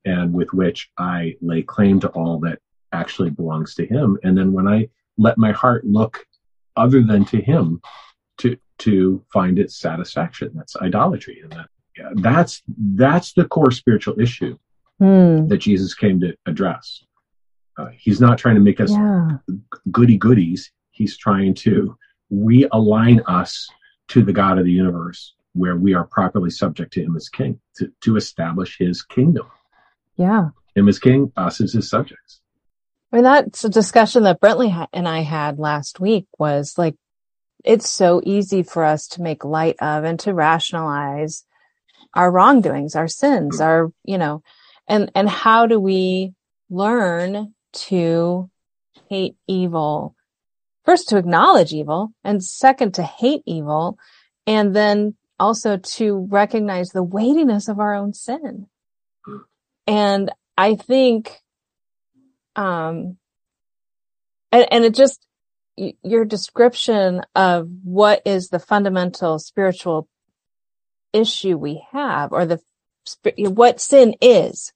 and 0.04 0.32
with 0.32 0.52
which 0.52 0.90
I 0.98 1.36
lay 1.40 1.62
claim 1.62 2.00
to 2.00 2.08
all 2.08 2.38
that 2.40 2.58
actually 2.92 3.30
belongs 3.30 3.74
to 3.76 3.86
him. 3.86 4.18
And 4.22 4.36
then 4.36 4.52
when 4.52 4.66
I 4.66 4.88
let 5.18 5.38
my 5.38 5.52
heart 5.52 5.84
look 5.84 6.26
other 6.76 7.02
than 7.02 7.24
to 7.26 7.40
him 7.40 7.80
to, 8.38 8.56
to 8.78 9.22
find 9.32 9.58
its 9.58 9.76
satisfaction, 9.78 10.50
that's 10.54 10.76
idolatry. 10.76 11.40
And 11.42 11.52
that, 11.52 11.68
yeah, 11.96 12.10
that's, 12.16 12.62
that's 12.94 13.32
the 13.34 13.44
core 13.44 13.70
spiritual 13.70 14.18
issue 14.20 14.56
Hmm. 14.98 15.46
that 15.48 15.58
Jesus 15.58 15.94
came 15.94 16.20
to 16.20 16.34
address. 16.44 17.02
Uh, 17.78 17.88
he's 17.96 18.20
not 18.20 18.36
trying 18.36 18.56
to 18.56 18.60
make 18.60 18.80
us 18.80 18.90
Yeah. 18.90 19.38
goody 19.90 20.18
goodies. 20.18 20.70
He's 20.90 21.16
trying 21.16 21.54
to 21.54 21.96
realign 22.30 23.22
us 23.26 23.68
to 24.08 24.22
the 24.22 24.32
God 24.32 24.58
of 24.58 24.64
the 24.66 24.72
universe 24.72 25.34
where 25.54 25.76
we 25.76 25.94
are 25.94 26.04
properly 26.04 26.50
subject 26.50 26.92
to 26.92 27.02
him 27.02 27.16
as 27.16 27.28
king, 27.28 27.58
to, 27.76 27.90
to 28.02 28.16
establish 28.16 28.76
his 28.78 29.02
kingdom. 29.02 29.46
Yeah. 30.20 30.50
Him 30.76 30.86
as 30.86 30.98
king, 30.98 31.32
us 31.34 31.62
as 31.62 31.72
his 31.72 31.88
subjects. 31.88 32.42
I 33.10 33.16
mean, 33.16 33.24
that's 33.24 33.64
a 33.64 33.70
discussion 33.70 34.24
that 34.24 34.38
Brentley 34.38 34.70
ha- 34.70 34.88
and 34.92 35.08
I 35.08 35.20
had 35.20 35.58
last 35.58 35.98
week 35.98 36.26
was 36.38 36.74
like, 36.76 36.94
it's 37.64 37.88
so 37.88 38.20
easy 38.24 38.62
for 38.62 38.84
us 38.84 39.08
to 39.08 39.22
make 39.22 39.46
light 39.46 39.76
of 39.80 40.04
and 40.04 40.20
to 40.20 40.34
rationalize 40.34 41.44
our 42.12 42.30
wrongdoings, 42.30 42.94
our 42.94 43.08
sins, 43.08 43.54
mm-hmm. 43.54 43.62
our, 43.62 43.92
you 44.04 44.18
know, 44.18 44.42
and, 44.86 45.10
and 45.14 45.28
how 45.28 45.66
do 45.66 45.80
we 45.80 46.34
learn 46.68 47.54
to 47.72 48.50
hate 49.08 49.36
evil? 49.48 50.14
First, 50.84 51.08
to 51.08 51.16
acknowledge 51.16 51.72
evil 51.72 52.12
and 52.22 52.44
second, 52.44 52.92
to 52.94 53.02
hate 53.02 53.42
evil 53.46 53.98
and 54.46 54.76
then 54.76 55.14
also 55.38 55.78
to 55.78 56.28
recognize 56.30 56.90
the 56.90 57.02
weightiness 57.02 57.68
of 57.68 57.80
our 57.80 57.94
own 57.94 58.12
sin. 58.12 58.66
And 59.90 60.30
I 60.56 60.76
think 60.76 61.32
um 62.54 63.16
and, 64.52 64.66
and 64.70 64.84
it 64.84 64.94
just 64.94 65.26
your 65.76 66.24
description 66.24 67.22
of 67.34 67.68
what 67.82 68.22
is 68.24 68.50
the 68.50 68.60
fundamental 68.60 69.40
spiritual 69.40 70.08
issue 71.12 71.56
we 71.56 71.84
have 71.90 72.32
or 72.32 72.46
the 72.46 72.60
what 73.38 73.80
sin 73.80 74.14
is 74.20 74.72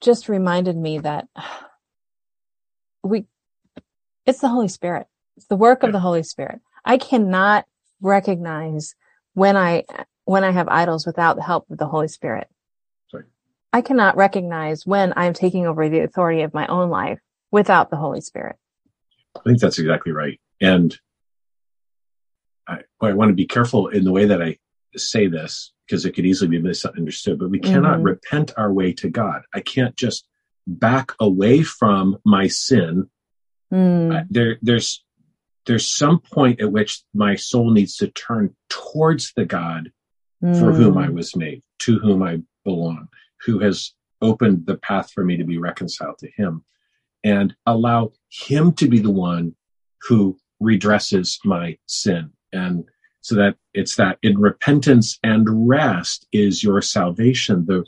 just 0.00 0.28
reminded 0.30 0.76
me 0.76 0.98
that 0.98 1.28
we 3.02 3.26
it's 4.24 4.40
the 4.40 4.48
holy 4.48 4.68
spirit 4.68 5.06
it's 5.36 5.46
the 5.46 5.56
work 5.56 5.82
of 5.82 5.92
the 5.92 6.00
holy 6.00 6.22
spirit 6.22 6.60
i 6.82 6.96
cannot 6.96 7.66
recognize 8.00 8.94
when 9.34 9.56
i 9.56 9.84
when 10.24 10.44
i 10.44 10.50
have 10.52 10.68
idols 10.68 11.04
without 11.04 11.36
the 11.36 11.42
help 11.42 11.68
of 11.70 11.76
the 11.76 11.88
holy 11.88 12.08
spirit. 12.08 12.48
I 13.72 13.80
cannot 13.82 14.16
recognize 14.16 14.86
when 14.86 15.12
I'm 15.16 15.34
taking 15.34 15.66
over 15.66 15.88
the 15.88 16.00
authority 16.00 16.42
of 16.42 16.54
my 16.54 16.66
own 16.66 16.90
life 16.90 17.20
without 17.50 17.90
the 17.90 17.96
Holy 17.96 18.20
Spirit. 18.20 18.56
I 19.36 19.40
think 19.44 19.60
that's 19.60 19.78
exactly 19.78 20.12
right. 20.12 20.40
And 20.60 20.96
I, 22.66 22.80
I 23.00 23.12
want 23.12 23.30
to 23.30 23.34
be 23.34 23.46
careful 23.46 23.88
in 23.88 24.04
the 24.04 24.12
way 24.12 24.26
that 24.26 24.42
I 24.42 24.58
say 24.96 25.26
this 25.26 25.72
because 25.86 26.04
it 26.04 26.12
could 26.12 26.26
easily 26.26 26.48
be 26.50 26.60
misunderstood, 26.60 27.38
but 27.38 27.50
we 27.50 27.60
cannot 27.60 27.98
Mhm. 28.00 28.04
repent 28.04 28.52
our 28.56 28.72
way 28.72 28.92
to 28.94 29.08
God. 29.08 29.42
I 29.54 29.60
can't 29.60 29.96
just 29.96 30.26
back 30.66 31.12
away 31.20 31.62
from 31.62 32.18
my 32.24 32.46
sin 32.48 33.08
Mm, 33.72 34.12
I- 34.14 34.26
there 34.30 34.56
there's 34.62 35.04
there's 35.66 35.86
some 35.86 36.20
point 36.20 36.60
at 36.62 36.72
which 36.72 37.02
my 37.12 37.34
soul 37.34 37.70
needs 37.70 37.96
to 37.96 38.08
turn 38.08 38.56
towards 38.70 39.34
the 39.34 39.44
God 39.44 39.92
for 40.40 40.72
whom 40.72 40.94
mm, 40.94 41.04
I 41.04 41.10
was 41.10 41.36
made, 41.36 41.62
to 41.80 41.98
whom 41.98 42.22
I 42.22 42.40
belong, 42.64 43.08
who 43.44 43.58
has 43.60 43.92
opened 44.20 44.66
the 44.66 44.76
path 44.78 45.10
for 45.12 45.24
me 45.24 45.36
to 45.36 45.44
be 45.44 45.58
reconciled 45.58 46.18
to 46.18 46.30
him 46.36 46.64
and 47.24 47.54
allow 47.66 48.10
him 48.30 48.72
to 48.72 48.88
be 48.88 48.98
the 48.98 49.10
one 49.10 49.54
who 50.02 50.36
redresses 50.62 51.38
my 51.44 51.76
sin. 51.86 52.30
And 52.52 52.84
so 53.20 53.34
that 53.36 53.56
it's 53.74 53.96
that 53.96 54.18
in 54.22 54.38
repentance 54.38 55.18
and 55.22 55.68
rest 55.68 56.26
is 56.32 56.62
your 56.64 56.80
salvation. 56.82 57.66
The, 57.66 57.84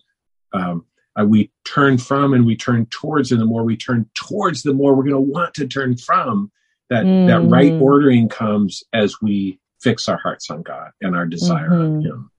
um, 0.52 0.84
uh, 1.18 1.24
we 1.24 1.50
turn 1.64 1.98
from 1.98 2.34
and 2.34 2.44
we 2.46 2.56
turn 2.56 2.86
towards, 2.86 3.32
and 3.32 3.40
the 3.40 3.46
more 3.46 3.64
we 3.64 3.76
turn 3.76 4.08
towards, 4.14 4.62
the 4.62 4.74
more 4.74 4.94
we're 4.94 5.02
going 5.02 5.14
to 5.14 5.20
want 5.20 5.54
to 5.54 5.66
turn 5.66 5.96
from. 5.96 6.50
That 6.90 7.04
that 7.28 7.40
right 7.42 7.72
Mm. 7.72 7.80
ordering 7.80 8.28
comes 8.28 8.82
as 8.92 9.20
we 9.22 9.60
fix 9.80 10.08
our 10.08 10.18
hearts 10.18 10.50
on 10.50 10.62
God 10.62 10.90
and 11.00 11.14
our 11.14 11.24
desire 11.24 11.70
Mhm. 11.70 11.96
on 11.96 12.02
Him. 12.02 12.30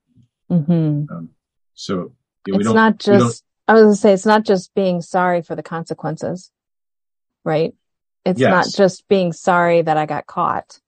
mhm. 0.52 1.10
Um, 1.12 1.30
so 1.74 2.12
yeah, 2.46 2.56
It's 2.56 2.70
not 2.70 2.98
just, 2.98 3.44
I 3.68 3.74
was 3.74 3.82
going 3.82 3.94
to 3.94 4.00
say, 4.00 4.14
it's 4.14 4.26
not 4.26 4.46
just 4.46 4.74
being 4.74 5.02
sorry 5.02 5.42
for 5.42 5.56
the 5.56 5.64
consequences, 5.64 6.52
right? 7.44 7.74
It's 8.26 8.40
not 8.40 8.68
just 8.76 9.08
being 9.08 9.34
sorry 9.34 9.82
that 9.82 9.98
I 9.98 10.06
got 10.06 10.28
caught. 10.28 10.80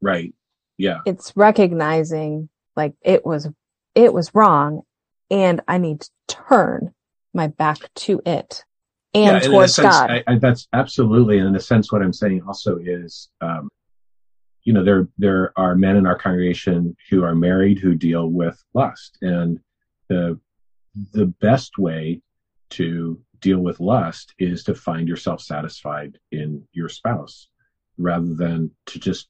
right. 0.00 0.34
Yeah. 0.78 1.00
It's 1.04 1.34
recognizing 1.36 2.48
like 2.74 2.94
it 3.02 3.26
was, 3.26 3.48
it 3.94 4.14
was 4.14 4.34
wrong 4.34 4.82
and 5.30 5.60
I 5.68 5.76
need 5.76 6.00
to 6.00 6.10
turn 6.26 6.94
my 7.34 7.48
back 7.48 7.78
to 7.96 8.22
it 8.24 8.64
and 9.12 9.24
yeah, 9.24 9.34
and 9.34 9.44
in 9.44 9.50
a 9.50 9.52
towards 9.52 9.74
sense, 9.74 9.88
God. 9.88 10.10
I, 10.10 10.24
I, 10.26 10.38
that's 10.38 10.68
absolutely. 10.72 11.38
And 11.38 11.48
in 11.48 11.56
a 11.56 11.60
sense, 11.60 11.90
what 11.90 12.02
I'm 12.02 12.12
saying 12.12 12.42
also 12.46 12.78
is, 12.82 13.28
um, 13.40 13.68
you 14.62 14.72
know, 14.72 14.84
there 14.84 15.08
there 15.18 15.52
are 15.56 15.74
men 15.74 15.96
in 15.96 16.06
our 16.06 16.16
congregation 16.16 16.96
who 17.08 17.24
are 17.24 17.34
married 17.34 17.78
who 17.78 17.94
deal 17.94 18.28
with 18.28 18.62
lust, 18.72 19.18
and 19.20 19.58
the 20.08 20.38
the 21.12 21.26
best 21.40 21.78
way 21.78 22.20
to 22.70 23.20
deal 23.40 23.58
with 23.60 23.80
lust 23.80 24.34
is 24.38 24.62
to 24.64 24.74
find 24.74 25.08
yourself 25.08 25.40
satisfied 25.40 26.18
in 26.30 26.62
your 26.72 26.88
spouse, 26.88 27.48
rather 27.98 28.34
than 28.34 28.70
to 28.86 28.98
just 28.98 29.28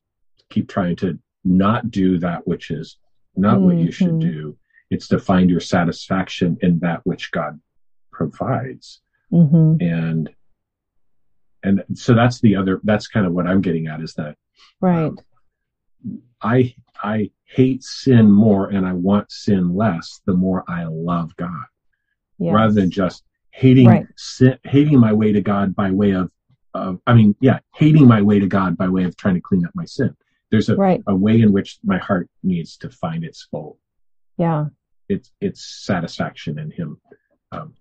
keep 0.50 0.68
trying 0.68 0.96
to 0.96 1.18
not 1.44 1.90
do 1.90 2.18
that 2.18 2.46
which 2.46 2.70
is 2.70 2.96
not 3.36 3.60
what 3.60 3.78
you 3.78 3.90
should 3.90 4.14
Mhm. 4.16 4.20
do. 4.20 4.58
It's 4.90 5.08
to 5.08 5.18
find 5.18 5.48
your 5.48 5.60
satisfaction 5.60 6.58
in 6.60 6.80
that 6.80 7.00
which 7.04 7.30
God 7.30 7.60
provides 8.10 9.00
hmm 9.30 9.76
and 9.80 10.28
and 11.62 11.84
so 11.94 12.14
that's 12.14 12.40
the 12.40 12.56
other 12.56 12.80
that's 12.82 13.06
kind 13.06 13.24
of 13.24 13.32
what 13.32 13.46
i'm 13.46 13.60
getting 13.60 13.86
at 13.86 14.00
is 14.02 14.12
that 14.14 14.36
Right. 14.80 15.04
um, 15.04 15.18
i 16.42 16.74
i 17.02 17.30
hate 17.44 17.82
sin 17.82 18.30
more 18.30 18.68
and 18.68 18.86
i 18.86 18.92
want 18.92 19.30
sin 19.30 19.74
less 19.74 20.20
the 20.26 20.34
more 20.34 20.64
i 20.68 20.84
love 20.84 21.34
god 21.36 21.64
Yeah. 22.38 22.52
rather 22.52 22.72
than 22.74 22.90
just 22.90 23.24
hating 23.52 23.88
Right. 23.88 24.06
sin, 24.16 24.58
hating 24.64 24.98
my 25.00 25.12
way 25.12 25.32
to 25.32 25.40
god 25.40 25.74
by 25.74 25.90
way 25.90 26.12
of 26.12 26.30
of 26.74 27.00
i 27.06 27.14
mean 27.14 27.34
yeah 27.40 27.58
hating 27.74 28.06
my 28.06 28.22
way 28.22 28.38
to 28.38 28.46
god 28.46 28.76
by 28.76 28.88
way 28.88 29.04
of 29.04 29.16
trying 29.16 29.34
to 29.34 29.40
clean 29.40 29.64
up 29.64 29.72
my 29.74 29.84
sin 29.84 30.16
there's 30.50 30.68
a, 30.68 30.76
Right. 30.76 31.02
a 31.06 31.14
way 31.14 31.40
in 31.40 31.52
which 31.52 31.78
my 31.84 31.98
heart 31.98 32.28
needs 32.42 32.76
to 32.78 32.90
find 32.90 33.24
its 33.24 33.46
full 33.50 33.78
Yeah. 34.38 34.66
its 35.08 35.32
its 35.40 35.64
satisfaction 35.84 36.58
in 36.58 36.70
him 36.70 37.00
um, 37.52 37.74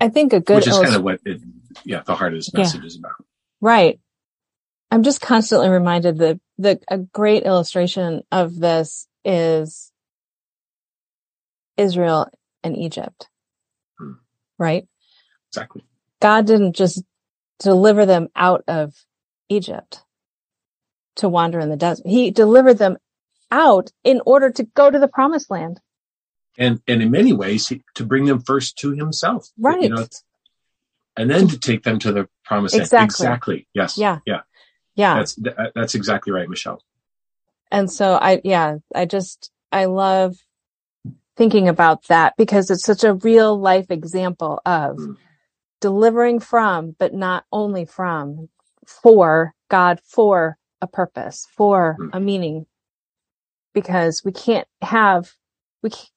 I 0.00 0.08
think 0.08 0.32
a 0.32 0.40
good 0.40 0.56
which 0.56 0.68
is 0.68 0.78
kind 0.78 0.94
of 0.94 1.02
what 1.02 1.20
it, 1.24 1.40
yeah 1.84 2.02
the 2.06 2.14
heart 2.14 2.32
of 2.32 2.38
this 2.38 2.50
Yeah. 2.54 2.60
message 2.60 2.84
is 2.84 2.96
about 2.96 3.12
Right. 3.60 4.00
I'm 4.92 5.02
just 5.02 5.20
constantly 5.20 5.68
reminded 5.68 6.18
that 6.18 6.40
the 6.60 6.80
a 6.88 6.98
great 6.98 7.44
illustration 7.44 8.22
of 8.30 8.54
this 8.58 9.08
is 9.24 9.92
Israel 11.76 12.28
and 12.62 12.76
Egypt. 12.76 13.28
Hmm. 13.98 14.12
Right? 14.58 14.86
exactly 15.50 15.84
God 16.20 16.46
didn't 16.46 16.76
just 16.76 17.02
deliver 17.58 18.06
them 18.06 18.28
out 18.36 18.62
of 18.68 18.94
Egypt 19.48 20.02
to 21.16 21.28
wander 21.28 21.58
in 21.58 21.70
the 21.70 21.76
desert. 21.76 22.06
He 22.06 22.30
delivered 22.30 22.78
them 22.78 22.96
out 23.50 23.90
in 24.04 24.20
order 24.24 24.50
to 24.50 24.62
go 24.62 24.90
to 24.90 24.98
the 24.98 25.08
promised 25.08 25.50
land. 25.50 25.80
and 26.58 26.80
and 26.86 27.02
in 27.02 27.10
many 27.10 27.32
ways 27.32 27.68
he, 27.68 27.82
to 27.94 28.04
bring 28.04 28.26
them 28.26 28.40
first 28.40 28.76
to 28.78 28.92
himself 28.92 29.48
Right. 29.58 29.82
you 29.82 29.88
know 29.88 30.06
and 31.16 31.28
then 31.30 31.48
to 31.48 31.58
take 31.58 31.82
them 31.82 31.98
to 32.00 32.12
the 32.12 32.28
promised 32.44 32.74
land 32.74 32.84
Exactly. 32.84 33.04
exactly 33.04 33.68
yes 33.74 33.98
Yeah. 33.98 34.18
yeah 34.26 34.42
Yeah. 35.00 35.14
that's 35.16 35.34
th- 35.34 35.56
that's 35.74 35.94
exactly 35.94 36.32
right 36.32 36.48
michelle 36.48 36.82
And 37.72 37.90
so 37.90 38.14
I, 38.14 38.40
yeah, 38.44 38.78
I 38.94 39.04
just, 39.06 39.50
I 39.70 39.84
love 39.86 40.36
thinking 41.36 41.68
about 41.68 42.06
that 42.08 42.34
because 42.36 42.70
it's 42.70 42.84
such 42.84 43.04
a 43.04 43.14
real 43.14 43.58
life 43.58 43.90
example 43.90 44.60
of 44.66 44.96
Mm. 44.98 45.16
delivering 45.80 46.40
from, 46.40 46.96
but 46.98 47.14
not 47.14 47.44
only 47.52 47.84
from, 47.86 48.48
for 48.86 49.54
God, 49.68 50.00
for 50.04 50.58
a 50.82 50.86
purpose, 50.86 51.46
for 51.56 51.96
Mm. 51.98 52.10
a 52.12 52.20
meaning, 52.20 52.66
because 53.72 54.22
we 54.24 54.32
can't 54.32 54.68
have, 54.82 55.32
we, 55.82 55.90
c- 55.90 56.08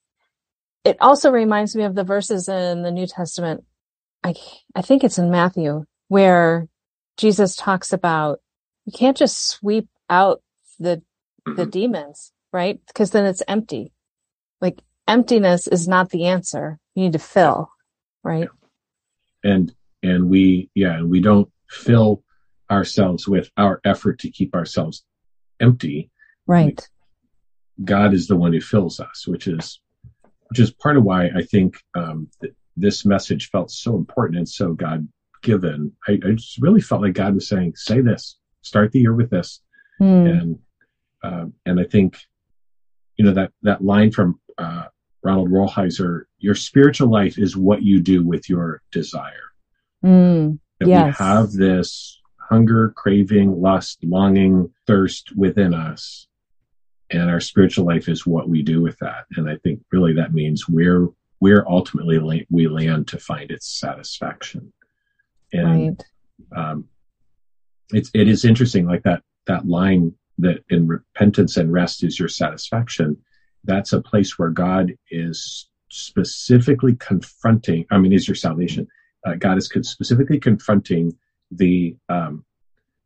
it 0.83 0.97
also 0.99 1.31
reminds 1.31 1.75
me 1.75 1.83
of 1.83 1.95
the 1.95 2.03
verses 2.03 2.49
in 2.49 2.81
the 2.81 2.91
New 2.91 3.07
Testament. 3.07 3.63
I, 4.23 4.33
I 4.75 4.81
think 4.81 5.03
it's 5.03 5.19
in 5.19 5.29
Matthew 5.29 5.85
where 6.09 6.67
Jesus 7.17 7.55
talks 7.55 7.93
about 7.93 8.39
you 8.85 8.91
can't 8.91 9.17
just 9.17 9.47
sweep 9.49 9.87
out 10.09 10.41
the, 10.79 11.01
the 11.45 11.65
demons, 11.65 12.31
right? 12.51 12.79
Because 12.87 13.11
then 13.11 13.25
it's 13.25 13.43
empty. 13.47 13.91
Like 14.61 14.81
emptiness 15.07 15.67
is 15.67 15.87
not 15.87 16.09
the 16.09 16.25
answer. 16.25 16.79
You 16.95 17.03
need 17.03 17.13
to 17.13 17.19
fill, 17.19 17.69
right? 18.23 18.49
and 19.43 19.73
and 20.01 20.29
we 20.29 20.69
yeah 20.73 20.93
and 20.95 21.09
we 21.09 21.19
don't 21.19 21.51
fill 21.69 22.23
ourselves 22.71 23.27
with 23.27 23.49
our 23.57 23.81
effort 23.83 24.19
to 24.19 24.31
keep 24.31 24.55
ourselves 24.55 25.03
empty 25.59 26.09
Right. 26.47 26.87
god 27.83 28.13
is 28.13 28.27
the 28.27 28.37
one 28.37 28.53
who 28.53 28.61
fills 28.61 28.99
us 29.01 29.27
which 29.27 29.47
is 29.47 29.81
which 30.49 30.59
is 30.59 30.71
part 30.71 30.95
of 30.97 31.03
why 31.03 31.29
i 31.35 31.41
think 31.41 31.75
um 31.95 32.29
th- 32.41 32.53
this 32.77 33.05
message 33.05 33.49
felt 33.49 33.69
so 33.69 33.97
important 33.97 34.37
and 34.37 34.47
so 34.47 34.71
god 34.73 35.07
given 35.41 35.91
I, 36.07 36.13
I 36.13 36.31
just 36.31 36.61
really 36.61 36.81
felt 36.81 37.01
like 37.01 37.13
god 37.13 37.35
was 37.35 37.47
saying 37.49 37.73
say 37.75 37.99
this 37.99 38.37
start 38.63 38.91
the 38.91 38.99
year 38.99 39.13
with 39.13 39.29
this 39.29 39.61
Hmm. 39.99 40.25
and 40.27 40.59
um, 41.23 41.53
and 41.67 41.79
i 41.79 41.83
think 41.83 42.17
you 43.17 43.23
know 43.25 43.33
that 43.33 43.51
that 43.61 43.83
line 43.83 44.11
from 44.11 44.39
uh 44.57 44.85
ronald 45.21 45.49
rolheiser 45.51 46.23
your 46.39 46.55
spiritual 46.55 47.09
life 47.09 47.37
is 47.37 47.55
what 47.55 47.83
you 47.83 47.99
do 48.01 48.25
with 48.25 48.49
your 48.49 48.81
desire 48.91 49.49
Mm. 50.03 50.59
that 50.79 50.87
Yes. 50.89 51.17
we 51.19 51.25
have 51.25 51.51
this 51.53 52.19
hunger, 52.37 52.89
craving, 52.97 53.61
lust, 53.61 53.99
longing, 54.03 54.69
thirst 54.85 55.33
within 55.37 55.73
us. 55.73 56.27
And 57.09 57.29
our 57.29 57.39
spiritual 57.39 57.85
life 57.85 58.09
is 58.09 58.25
what 58.27 58.49
we 58.49 58.63
do 58.63 58.81
with 58.81 58.97
that. 58.99 59.25
And 59.37 59.49
I 59.49 59.55
think 59.63 59.79
really 59.93 60.11
that 60.15 60.33
means 60.33 60.67
where, 60.67 61.07
where 61.39 61.65
ultimately 61.71 62.19
la- 62.19 62.43
we 62.49 62.67
land 62.67 63.07
to 63.09 63.17
find 63.17 63.49
its 63.49 63.79
satisfaction. 63.79 64.73
And, 65.53 66.03
Right. 66.51 66.59
um, 66.71 66.89
it's, 67.93 68.09
it 68.13 68.27
is 68.27 68.45
interesting, 68.45 68.85
like 68.85 69.03
that, 69.03 69.21
that 69.47 69.65
line 69.67 70.13
that 70.39 70.63
in 70.69 70.87
repentance 70.87 71.57
and 71.57 71.71
rest 71.71 72.03
is 72.03 72.19
your 72.19 72.27
satisfaction. 72.27 73.17
That's 73.63 73.93
a 73.93 74.01
place 74.01 74.37
where 74.37 74.49
God 74.49 74.93
is 75.11 75.69
specifically 75.89 76.95
confronting, 76.95 77.85
I 77.91 77.97
mean, 77.99 78.13
is 78.13 78.27
your 78.27 78.35
salvation. 78.35 78.87
Uh, 79.25 79.35
God 79.35 79.57
is 79.57 79.69
specifically 79.83 80.39
confronting 80.39 81.15
the, 81.51 81.95
um, 82.09 82.43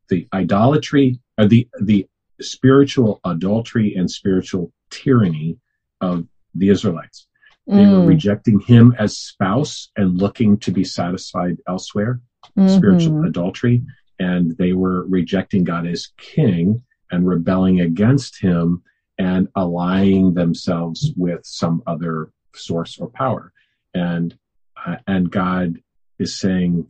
the 0.10 0.28
idolatry 0.34 1.20
or 1.38 1.46
the, 1.46 1.68
the 1.82 2.08
spiritual 2.42 3.20
adultery 3.26 3.94
and 3.96 4.10
spiritual 4.10 4.72
tyranny 4.90 5.58
of 6.02 6.26
the 6.56 6.70
Israelites. 6.70 7.28
They 7.68 7.86
were 7.86 8.00
Mm. 8.00 8.08
rejecting 8.08 8.60
him 8.62 8.96
as 8.98 9.18
spouse 9.18 9.90
and 9.98 10.18
looking 10.18 10.58
to 10.60 10.72
be 10.72 10.86
satisfied 10.86 11.58
elsewhere 11.68 12.22
spiritual 12.66 13.16
Mhm. 13.16 13.28
adultery, 13.28 13.84
and 14.20 14.58
they 14.58 14.74
were 14.74 15.06
rejecting 15.08 15.64
God 15.64 15.86
as 15.88 16.10
king 16.18 16.84
and 17.12 17.28
rebelling 17.28 17.82
against 17.82 18.40
him 18.40 18.84
and 19.18 19.48
allying 19.56 20.34
themselves 20.34 21.12
with 21.16 21.42
some 21.46 21.82
other 21.88 22.32
source 22.56 22.98
or 22.98 23.10
power. 23.10 23.54
And 23.94 24.38
uh, 24.86 24.98
and 25.08 25.32
God 25.32 25.82
is 26.20 26.38
saying, 26.38 26.88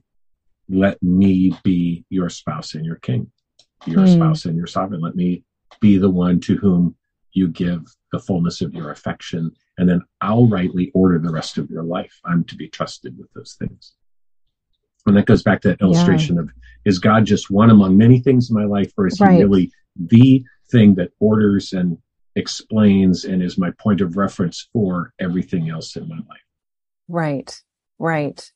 "Let 0.70 1.02
me 1.02 1.54
be 1.64 2.06
your 2.10 2.30
spouse 2.30 2.76
and 2.76 2.86
your 2.86 2.98
king, 2.98 3.32
your 3.86 4.02
Hmm. 4.02 4.14
spouse 4.14 4.46
and 4.46 4.58
your 4.58 4.68
sovereign. 4.68 5.02
Let 5.02 5.16
me 5.16 5.44
be 5.80 5.98
the 5.98 6.10
one 6.10 6.40
to 6.42 6.56
whom 6.58 6.96
you 7.34 7.48
give 7.50 7.86
the 8.12 8.20
fullness 8.20 8.62
of 8.62 8.74
your 8.74 8.90
affection, 8.92 9.52
and 9.78 9.88
then 9.88 10.02
I'll 10.22 10.48
rightly 10.48 10.92
order 10.94 11.20
the 11.20 11.32
rest 11.32 11.58
of 11.58 11.70
your 11.70 11.84
life. 11.84 12.20
I'm 12.26 12.44
to 12.46 12.56
be 12.56 12.68
trusted 12.68 13.18
with 13.18 13.32
those 13.34 13.54
things." 13.54 13.94
And 15.08 15.18
that 15.18 15.26
goes 15.26 15.44
back 15.44 15.62
to 15.62 15.70
that 15.70 15.82
illustration 15.82 16.38
of 16.38 16.50
is 16.86 17.00
God 17.00 17.26
just 17.26 17.50
one 17.50 17.70
among 17.70 17.98
many 17.98 18.20
things 18.20 18.50
in 18.50 18.56
my 18.56 18.66
life, 18.66 18.92
or 18.98 19.08
is 19.08 19.18
he 19.18 19.26
really 19.26 19.72
the 19.96 20.44
thing 20.70 20.96
that 20.96 21.12
orders 21.20 21.74
and 21.74 21.98
explains 22.36 23.26
and 23.26 23.42
is 23.42 23.58
my 23.58 23.72
point 23.80 24.02
of 24.02 24.16
reference 24.16 24.68
for 24.72 25.14
everything 25.20 25.70
else 25.70 25.96
in 25.96 26.08
my 26.08 26.16
life? 26.16 26.46
Right. 27.08 27.62
Right. 28.00 28.52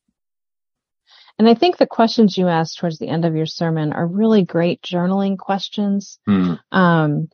And 1.40 1.50
I 1.50 1.56
think 1.56 1.78
the 1.78 1.88
questions 1.88 2.38
you 2.38 2.48
asked 2.48 2.78
towards 2.78 3.00
the 3.00 3.08
end 3.08 3.26
of 3.26 3.36
your 3.36 3.48
sermon 3.48 3.94
are 3.94 4.06
really 4.06 4.44
great 4.44 4.82
journaling 4.82 5.38
questions. 5.38 6.20
Hmm. 6.28 6.54
Um, 6.72 7.30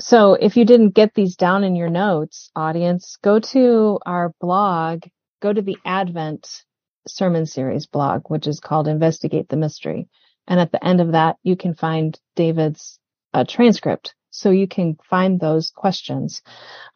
so 0.00 0.34
if 0.34 0.56
you 0.56 0.64
didn't 0.64 0.94
get 0.94 1.14
these 1.14 1.36
down 1.36 1.62
in 1.62 1.76
your 1.76 1.90
notes, 1.90 2.50
audience, 2.56 3.18
go 3.22 3.38
to 3.38 3.98
our 4.06 4.32
blog, 4.40 5.04
go 5.42 5.52
to 5.52 5.62
the 5.62 5.76
Advent 5.84 6.64
sermon 7.06 7.46
series 7.46 7.86
blog, 7.86 8.22
which 8.28 8.46
is 8.46 8.60
called 8.60 8.88
Investigate 8.88 9.48
the 9.48 9.56
Mystery. 9.56 10.08
And 10.46 10.60
at 10.60 10.72
the 10.72 10.84
end 10.84 11.00
of 11.00 11.12
that, 11.12 11.36
you 11.42 11.56
can 11.56 11.74
find 11.74 12.18
David's 12.34 12.98
uh, 13.34 13.44
transcript. 13.48 14.14
So 14.30 14.50
you 14.50 14.68
can 14.68 14.96
find 15.08 15.40
those 15.40 15.70
questions. 15.70 16.42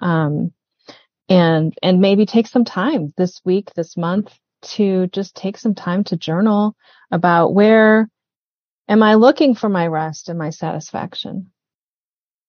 Um, 0.01 0.53
and, 1.29 1.75
and 1.83 2.01
maybe 2.01 2.27
take 2.27 2.47
some 2.47 2.65
time 2.65 3.13
this 3.17 3.41
week, 3.45 3.73
this 3.75 3.97
month 3.97 4.33
to 4.63 5.07
just 5.09 5.35
take 5.35 5.57
some 5.57 5.75
time 5.75 6.05
to 6.05 6.17
journal 6.17 6.77
about 7.11 7.55
where 7.55 8.09
am 8.89 9.03
I 9.03 9.15
looking 9.15 9.55
for 9.55 9.69
my 9.69 9.87
rest 9.87 10.29
and 10.29 10.39
my 10.39 10.51
satisfaction? 10.51 11.51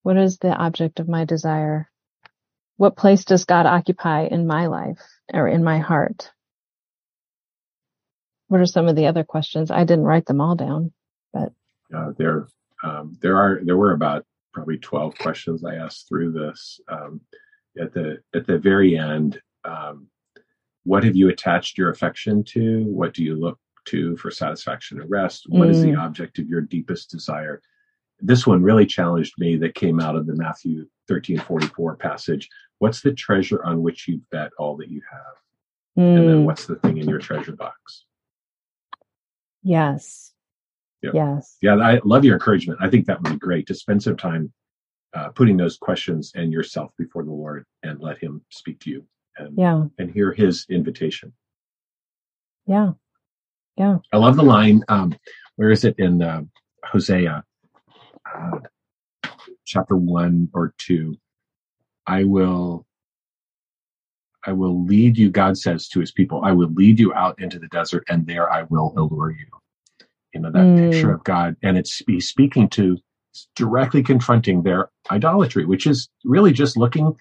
What 0.03 0.17
is 0.17 0.39
the 0.39 0.53
object 0.53 0.99
of 0.99 1.07
my 1.07 1.25
desire? 1.25 1.89
What 2.77 2.97
place 2.97 3.23
does 3.23 3.45
God 3.45 3.65
occupy 3.65 4.25
in 4.25 4.47
my 4.47 4.65
life 4.67 5.01
or 5.31 5.47
in 5.47 5.63
my 5.63 5.77
heart? 5.77 6.31
What 8.51 8.59
are 8.59 8.65
some 8.65 8.89
of 8.89 8.97
the 8.97 9.07
other 9.07 9.23
questions? 9.23 9.71
I 9.71 9.85
didn't 9.85 10.03
write 10.03 10.25
them 10.25 10.41
all 10.41 10.55
down, 10.55 10.91
but 11.31 11.53
Uh, 11.95 12.11
there, 12.17 12.47
um, 12.83 13.17
there 13.21 13.37
are 13.37 13.61
there 13.63 13.77
were 13.77 13.93
about 13.93 14.25
probably 14.51 14.77
twelve 14.77 15.17
questions 15.19 15.63
I 15.63 15.75
asked 15.75 16.09
through 16.09 16.33
this. 16.33 16.81
Um, 16.89 17.21
at 17.79 17.93
the 17.93 18.21
at 18.33 18.45
the 18.45 18.57
very 18.59 18.97
end, 18.97 19.41
um, 19.63 20.07
what 20.83 21.05
have 21.05 21.15
you 21.15 21.29
attached 21.29 21.77
your 21.77 21.91
affection 21.91 22.43
to? 22.43 22.83
What 22.87 23.13
do 23.13 23.23
you 23.23 23.35
look 23.39 23.57
to 23.85 24.17
for 24.17 24.29
satisfaction 24.31 24.99
and 24.99 25.09
rest? 25.09 25.45
What 25.47 25.69
is 25.69 25.81
the 25.81 25.91
Mm. 25.93 26.03
object 26.03 26.37
of 26.37 26.49
your 26.49 26.59
deepest 26.59 27.09
desire? 27.09 27.61
This 28.19 28.45
one 28.45 28.61
really 28.61 28.85
challenged 28.85 29.35
me. 29.39 29.55
That 29.55 29.75
came 29.75 30.01
out 30.01 30.17
of 30.17 30.27
the 30.27 30.35
Matthew 30.35 30.89
thirteen 31.07 31.39
forty 31.39 31.67
four 31.67 31.95
passage. 31.95 32.49
What's 32.79 32.99
the 32.99 33.13
treasure 33.13 33.63
on 33.63 33.81
which 33.81 34.09
you 34.09 34.19
bet 34.29 34.51
all 34.59 34.75
that 34.75 34.89
you 34.89 35.01
have? 35.09 35.35
And 35.95 36.27
then 36.27 36.39
Mm, 36.39 36.43
what's 36.43 36.65
the 36.65 36.75
thing 36.75 36.97
in 36.97 37.07
your 37.07 37.19
treasure 37.19 37.55
box? 37.55 38.03
Yes. 39.63 40.33
Yep. 41.01 41.13
Yes. 41.15 41.57
Yeah, 41.61 41.75
I 41.77 41.99
love 42.05 42.23
your 42.23 42.35
encouragement. 42.35 42.79
I 42.81 42.89
think 42.89 43.07
that 43.07 43.21
would 43.21 43.31
be 43.31 43.37
great 43.39 43.65
to 43.67 43.73
spend 43.75 44.03
some 44.03 44.15
time 44.17 44.53
uh, 45.13 45.29
putting 45.29 45.57
those 45.57 45.77
questions 45.77 46.31
and 46.35 46.53
yourself 46.53 46.91
before 46.97 47.23
the 47.23 47.31
Lord 47.31 47.65
and 47.83 47.99
let 47.99 48.19
Him 48.19 48.43
speak 48.51 48.79
to 48.81 48.89
you 48.91 49.05
and, 49.37 49.57
Yeah. 49.57 49.85
and 49.97 50.11
hear 50.11 50.31
His 50.31 50.65
invitation. 50.69 51.33
Yeah. 52.67 52.91
Yeah. 53.77 53.97
I 54.13 54.17
love 54.17 54.35
the 54.35 54.43
line. 54.43 54.83
Um, 54.89 55.15
where 55.55 55.71
is 55.71 55.83
it 55.85 55.95
in 55.97 56.21
uh, 56.21 56.43
Hosea, 56.85 57.43
uh, 58.33 58.59
chapter 59.65 59.95
one 59.97 60.49
or 60.53 60.73
two? 60.77 61.15
I 62.05 62.25
will, 62.25 62.85
I 64.45 64.53
will 64.53 64.83
lead 64.85 65.17
you. 65.17 65.29
God 65.29 65.57
says 65.57 65.87
to 65.89 65.99
His 65.99 66.11
people, 66.11 66.41
"I 66.43 66.51
will 66.51 66.69
lead 66.69 66.99
you 66.99 67.13
out 67.13 67.39
into 67.41 67.59
the 67.59 67.67
desert, 67.67 68.03
and 68.09 68.25
there 68.27 68.51
I 68.51 68.63
will 68.63 68.93
allure 68.97 69.31
you." 69.31 69.47
You 70.33 70.41
know 70.41 70.51
that 70.51 70.67
Mm. 70.67 70.79
picture 70.79 71.11
of 71.13 71.23
God, 71.23 71.55
and 71.63 71.77
it's 71.77 71.99
He's 72.07 72.27
speaking 72.29 72.69
to 72.69 72.97
directly 73.55 74.03
confronting 74.03 74.63
their 74.63 74.89
idolatry, 75.09 75.65
which 75.65 75.87
is 75.87 76.09
really 76.25 76.51
just 76.51 76.77
looking 76.77 77.15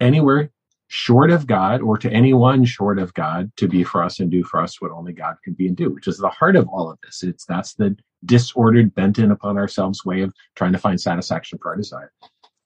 anywhere 0.00 0.50
short 0.88 1.30
of 1.30 1.46
God 1.46 1.80
or 1.80 1.96
to 1.96 2.10
anyone 2.12 2.64
short 2.64 2.98
of 2.98 3.14
God 3.14 3.50
to 3.56 3.66
be 3.66 3.82
for 3.82 4.02
us 4.02 4.20
and 4.20 4.30
do 4.30 4.44
for 4.44 4.60
us 4.60 4.80
what 4.80 4.90
only 4.90 5.12
God 5.14 5.36
can 5.42 5.54
be 5.54 5.66
and 5.66 5.76
do, 5.76 5.88
which 5.90 6.06
is 6.06 6.18
the 6.18 6.28
heart 6.28 6.54
of 6.54 6.68
all 6.68 6.90
of 6.90 6.98
this. 7.02 7.22
It's 7.22 7.46
that's 7.46 7.74
the 7.74 7.96
disordered, 8.26 8.94
bent 8.94 9.18
in 9.18 9.30
upon 9.30 9.56
ourselves 9.56 10.04
way 10.04 10.20
of 10.20 10.34
trying 10.54 10.72
to 10.72 10.78
find 10.78 11.00
satisfaction 11.00 11.58
for 11.62 11.70
our 11.70 11.76
desire. 11.76 12.12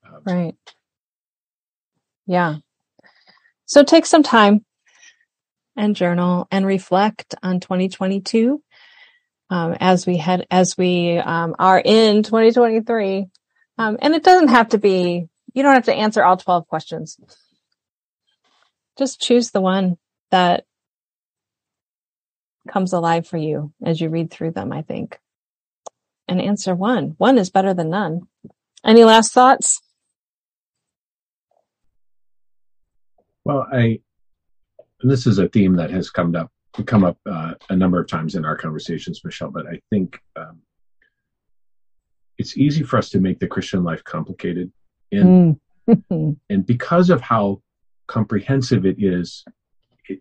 Um, 0.05 0.21
Right. 0.25 0.55
Yeah. 2.25 2.57
So 3.67 3.83
take 3.83 4.07
some 4.07 4.23
time 4.23 4.65
and 5.77 5.95
journal 5.95 6.47
and 6.51 6.65
reflect 6.65 7.35
on 7.43 7.61
2022 7.61 8.63
um, 9.51 9.77
as 9.79 10.07
we 10.07 10.17
head 10.17 10.47
as 10.51 10.77
we 10.77 11.17
um, 11.19 11.55
are 11.59 11.79
in 11.83 12.23
2023. 12.23 13.27
Um, 13.77 13.97
and 14.01 14.15
it 14.15 14.23
doesn't 14.23 14.49
have 14.49 14.69
to 14.69 14.79
be. 14.79 15.27
You 15.53 15.63
don't 15.63 15.75
have 15.75 15.85
to 15.85 15.95
answer 15.95 16.23
all 16.23 16.37
12 16.37 16.67
questions. 16.67 17.17
Just 18.97 19.21
choose 19.21 19.51
the 19.51 19.61
one 19.61 19.97
that 20.31 20.65
comes 22.69 22.93
alive 22.93 23.27
for 23.27 23.37
you 23.37 23.73
as 23.85 24.01
you 24.01 24.09
read 24.09 24.31
through 24.31 24.51
them. 24.51 24.73
I 24.73 24.83
think. 24.83 25.19
and 26.27 26.41
answer 26.41 26.75
one. 26.75 27.15
One 27.17 27.37
is 27.37 27.49
better 27.49 27.73
than 27.73 27.91
none. 27.91 28.23
Any 28.85 29.03
last 29.03 29.33
thoughts? 29.33 29.81
Well, 33.47 33.65
I, 33.71 33.99
this 35.01 35.25
is 35.25 35.39
a 35.39 35.47
theme 35.47 35.77
that 35.77 35.89
has 35.91 36.09
come 36.09 36.35
up, 36.35 36.51
come 36.85 37.05
up 37.05 37.17
uh, 37.25 37.53
a 37.69 37.75
number 37.77 37.97
of 37.97 38.09
times 38.09 38.35
in 38.35 38.43
our 38.43 38.57
conversations, 38.57 39.21
Michelle, 39.23 39.51
but 39.51 39.65
I 39.65 39.79
think 39.89 40.19
um, 40.35 40.59
it's 42.37 42.57
easy 42.57 42.83
for 42.83 42.97
us 42.97 43.09
to 43.11 43.21
make 43.21 43.39
the 43.39 43.47
Christian 43.47 43.85
life 43.85 44.03
complicated. 44.03 44.69
And, 45.13 45.61
mm. 45.87 46.37
and 46.49 46.65
because 46.65 47.09
of 47.09 47.21
how 47.21 47.61
comprehensive 48.07 48.85
it 48.85 48.97
is, 48.99 49.45
it, 50.09 50.19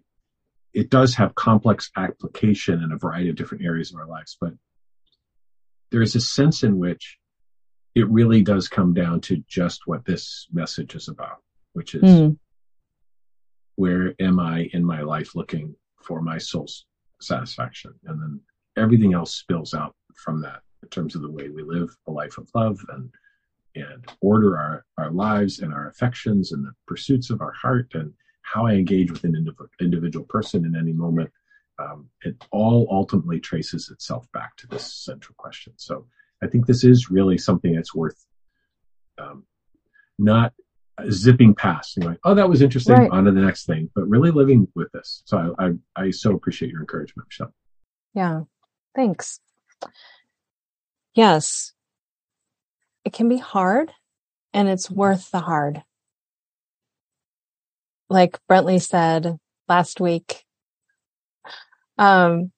it 0.73 0.89
does 0.89 1.17
have 1.17 1.35
complex 1.35 1.91
application 1.97 2.81
in 2.81 2.93
a 2.93 2.97
variety 2.97 3.29
of 3.29 3.35
different 3.35 3.65
areas 3.65 3.93
of 3.93 3.99
our 3.99 4.07
lives. 4.07 4.37
But 4.41 4.53
there 5.91 6.03
is 6.03 6.15
a 6.15 6.21
sense 6.21 6.63
in 6.63 6.79
which 6.79 7.19
it 7.97 8.09
really 8.09 8.43
does 8.43 8.69
come 8.69 8.95
down 8.95 9.21
to 9.23 9.43
just 9.49 9.81
what 9.87 10.05
this 10.05 10.47
message 10.53 10.95
is 10.95 11.09
about, 11.09 11.43
which 11.73 11.97
is 11.97 12.03
mm. 12.03 12.39
Where 13.77 14.15
am 14.21 14.41
I 14.41 14.69
in 14.73 14.85
my 14.85 15.01
life 15.03 15.35
looking 15.35 15.75
for 16.03 16.21
my 16.21 16.39
soul's 16.39 16.87
satisfaction? 17.21 17.95
And 18.07 18.21
then 18.21 18.41
everything 18.77 19.15
else 19.15 19.35
spills 19.35 19.75
out 19.75 19.95
from 20.15 20.41
that 20.43 20.61
in 20.83 20.89
terms 20.89 21.15
of 21.15 21.23
the 21.23 21.31
way 21.31 21.49
we 21.49 21.63
live 21.63 21.97
a 22.09 22.11
life 22.11 22.39
of 22.39 22.51
love 22.55 22.79
and 22.91 23.11
and 23.77 24.07
order 24.23 24.57
our, 24.57 24.87
our 24.97 25.11
lives 25.11 25.59
and 25.59 25.73
our 25.73 25.89
affections 25.89 26.53
and 26.53 26.65
the 26.65 26.73
pursuits 26.87 27.29
of 27.29 27.43
our 27.43 27.53
heart 27.53 27.89
and 27.93 28.11
how 28.41 28.65
I 28.65 28.73
engage 28.73 29.13
with 29.13 29.25
an 29.25 29.35
indiv- 29.35 29.69
individual 29.81 30.25
person 30.25 30.65
in 30.65 30.75
any 30.75 30.93
moment. 30.93 31.31
Um, 31.79 32.09
it 32.23 32.43
all 32.53 32.89
ultimately 32.91 33.39
traces 33.39 33.91
itself 33.91 34.27
back 34.33 34.57
to 34.57 34.67
this 34.67 35.05
central 35.05 35.35
question. 35.37 35.75
So 35.77 36.07
I 36.43 36.47
think 36.47 36.65
this 36.65 36.85
is 36.85 37.11
really 37.11 37.37
something 37.37 37.75
that's 37.75 37.95
worth 37.95 38.25
um, 39.19 39.45
not 40.19 40.55
zipping 41.11 41.55
past 41.55 41.97
and 41.97 42.07
going, 42.07 42.19
oh, 42.25 42.35
that 42.35 42.49
was 42.49 42.63
interesting, 42.63 42.95
right. 42.95 43.11
on 43.11 43.25
to 43.25 43.33
the 43.33 43.41
next 43.41 43.67
thing, 43.67 43.91
but 43.95 44.09
really 44.09 44.31
living 44.31 44.69
with 44.75 44.91
this. 44.93 45.23
So 45.27 45.55
I, 45.59 45.67
I, 45.67 45.73
I 45.97 46.11
so 46.11 46.35
appreciate 46.35 46.71
your 46.71 46.81
encouragement, 46.81 47.29
Michelle. 47.29 47.55
Yeah, 48.15 48.43
thanks. 48.95 49.41
Yes, 51.15 51.73
it 53.05 53.13
can 53.13 53.29
be 53.29 53.39
hard 53.39 53.93
and 54.53 54.69
it's 54.69 54.91
worth 54.91 55.31
the 55.31 55.41
hard. 55.41 55.83
Like 58.09 58.39
Brentley 58.51 58.81
said 58.81 59.37
last 59.69 60.01
week, 60.01 60.45
um, 61.99 62.53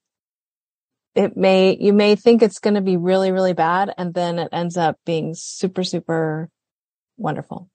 it 1.15 1.35
may, 1.35 1.75
you 1.79 1.91
may 1.91 2.15
think 2.15 2.41
it's 2.41 2.59
going 2.59 2.75
to 2.75 2.81
be 2.81 2.97
really, 2.97 3.31
really 3.31 3.53
bad. 3.53 3.93
And 3.97 4.13
then 4.13 4.39
it 4.39 4.49
ends 4.51 4.77
up 4.77 4.97
being 5.05 5.33
super, 5.35 5.83
super 5.83 6.49
wonderful. 7.17 7.69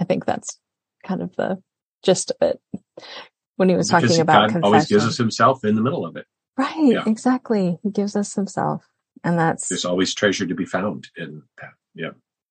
I 0.00 0.04
think 0.04 0.24
that's 0.24 0.58
kind 1.04 1.22
of 1.22 1.34
the 1.36 1.62
gist 2.02 2.30
of 2.30 2.36
it 2.48 2.60
when 3.56 3.68
he 3.68 3.76
was 3.76 3.88
because 3.88 4.02
talking 4.02 4.20
about 4.20 4.32
God 4.32 4.52
confession. 4.52 4.64
always 4.64 4.86
gives 4.86 5.04
us 5.04 5.16
himself 5.16 5.64
in 5.64 5.74
the 5.74 5.82
middle 5.82 6.06
of 6.06 6.16
it. 6.16 6.26
Right. 6.56 6.76
Yeah. 6.78 7.04
Exactly. 7.06 7.78
He 7.82 7.90
gives 7.90 8.16
us 8.16 8.34
himself. 8.34 8.86
And 9.24 9.38
that's 9.38 9.68
there's 9.68 9.84
always 9.84 10.14
treasure 10.14 10.46
to 10.46 10.54
be 10.54 10.64
found 10.64 11.08
in 11.16 11.42
that. 11.60 11.72
Yeah. 11.94 12.10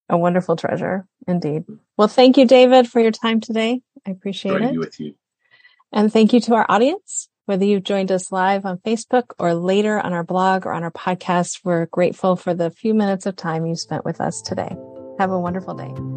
A 0.10 0.18
wonderful 0.18 0.56
treasure 0.56 1.06
indeed. 1.28 1.66
Mm. 1.66 1.80
Well, 1.98 2.08
thank 2.08 2.38
you, 2.38 2.46
David, 2.46 2.90
for 2.90 3.00
your 3.00 3.12
time 3.12 3.40
today. 3.42 3.82
I 4.06 4.12
appreciate 4.12 4.62
it. 4.62 4.78
with 4.78 5.00
you. 5.00 5.16
And 5.92 6.12
thank 6.12 6.34
you 6.34 6.40
to 6.42 6.56
our 6.56 6.66
audience. 6.70 7.30
Whether 7.46 7.64
you've 7.64 7.84
joined 7.84 8.12
us 8.12 8.32
live 8.32 8.66
on 8.66 8.80
Facebook 8.80 9.32
or 9.40 9.54
later 9.54 10.00
on 10.00 10.12
our 10.12 10.24
blog 10.24 10.66
or 10.66 10.74
on 10.74 10.84
our 10.84 10.92
podcast, 10.92 11.62
we're 11.64 11.86
grateful 11.86 12.36
for 12.36 12.54
the 12.54 12.70
few 12.70 12.94
minutes 12.94 13.26
of 13.26 13.38
time 13.38 13.66
you 13.66 13.76
spent 13.76 14.04
with 14.04 14.20
us 14.20 14.42
today. 14.42 14.76
Have 15.18 15.32
a 15.32 15.40
wonderful 15.40 15.74
day. 15.74 16.17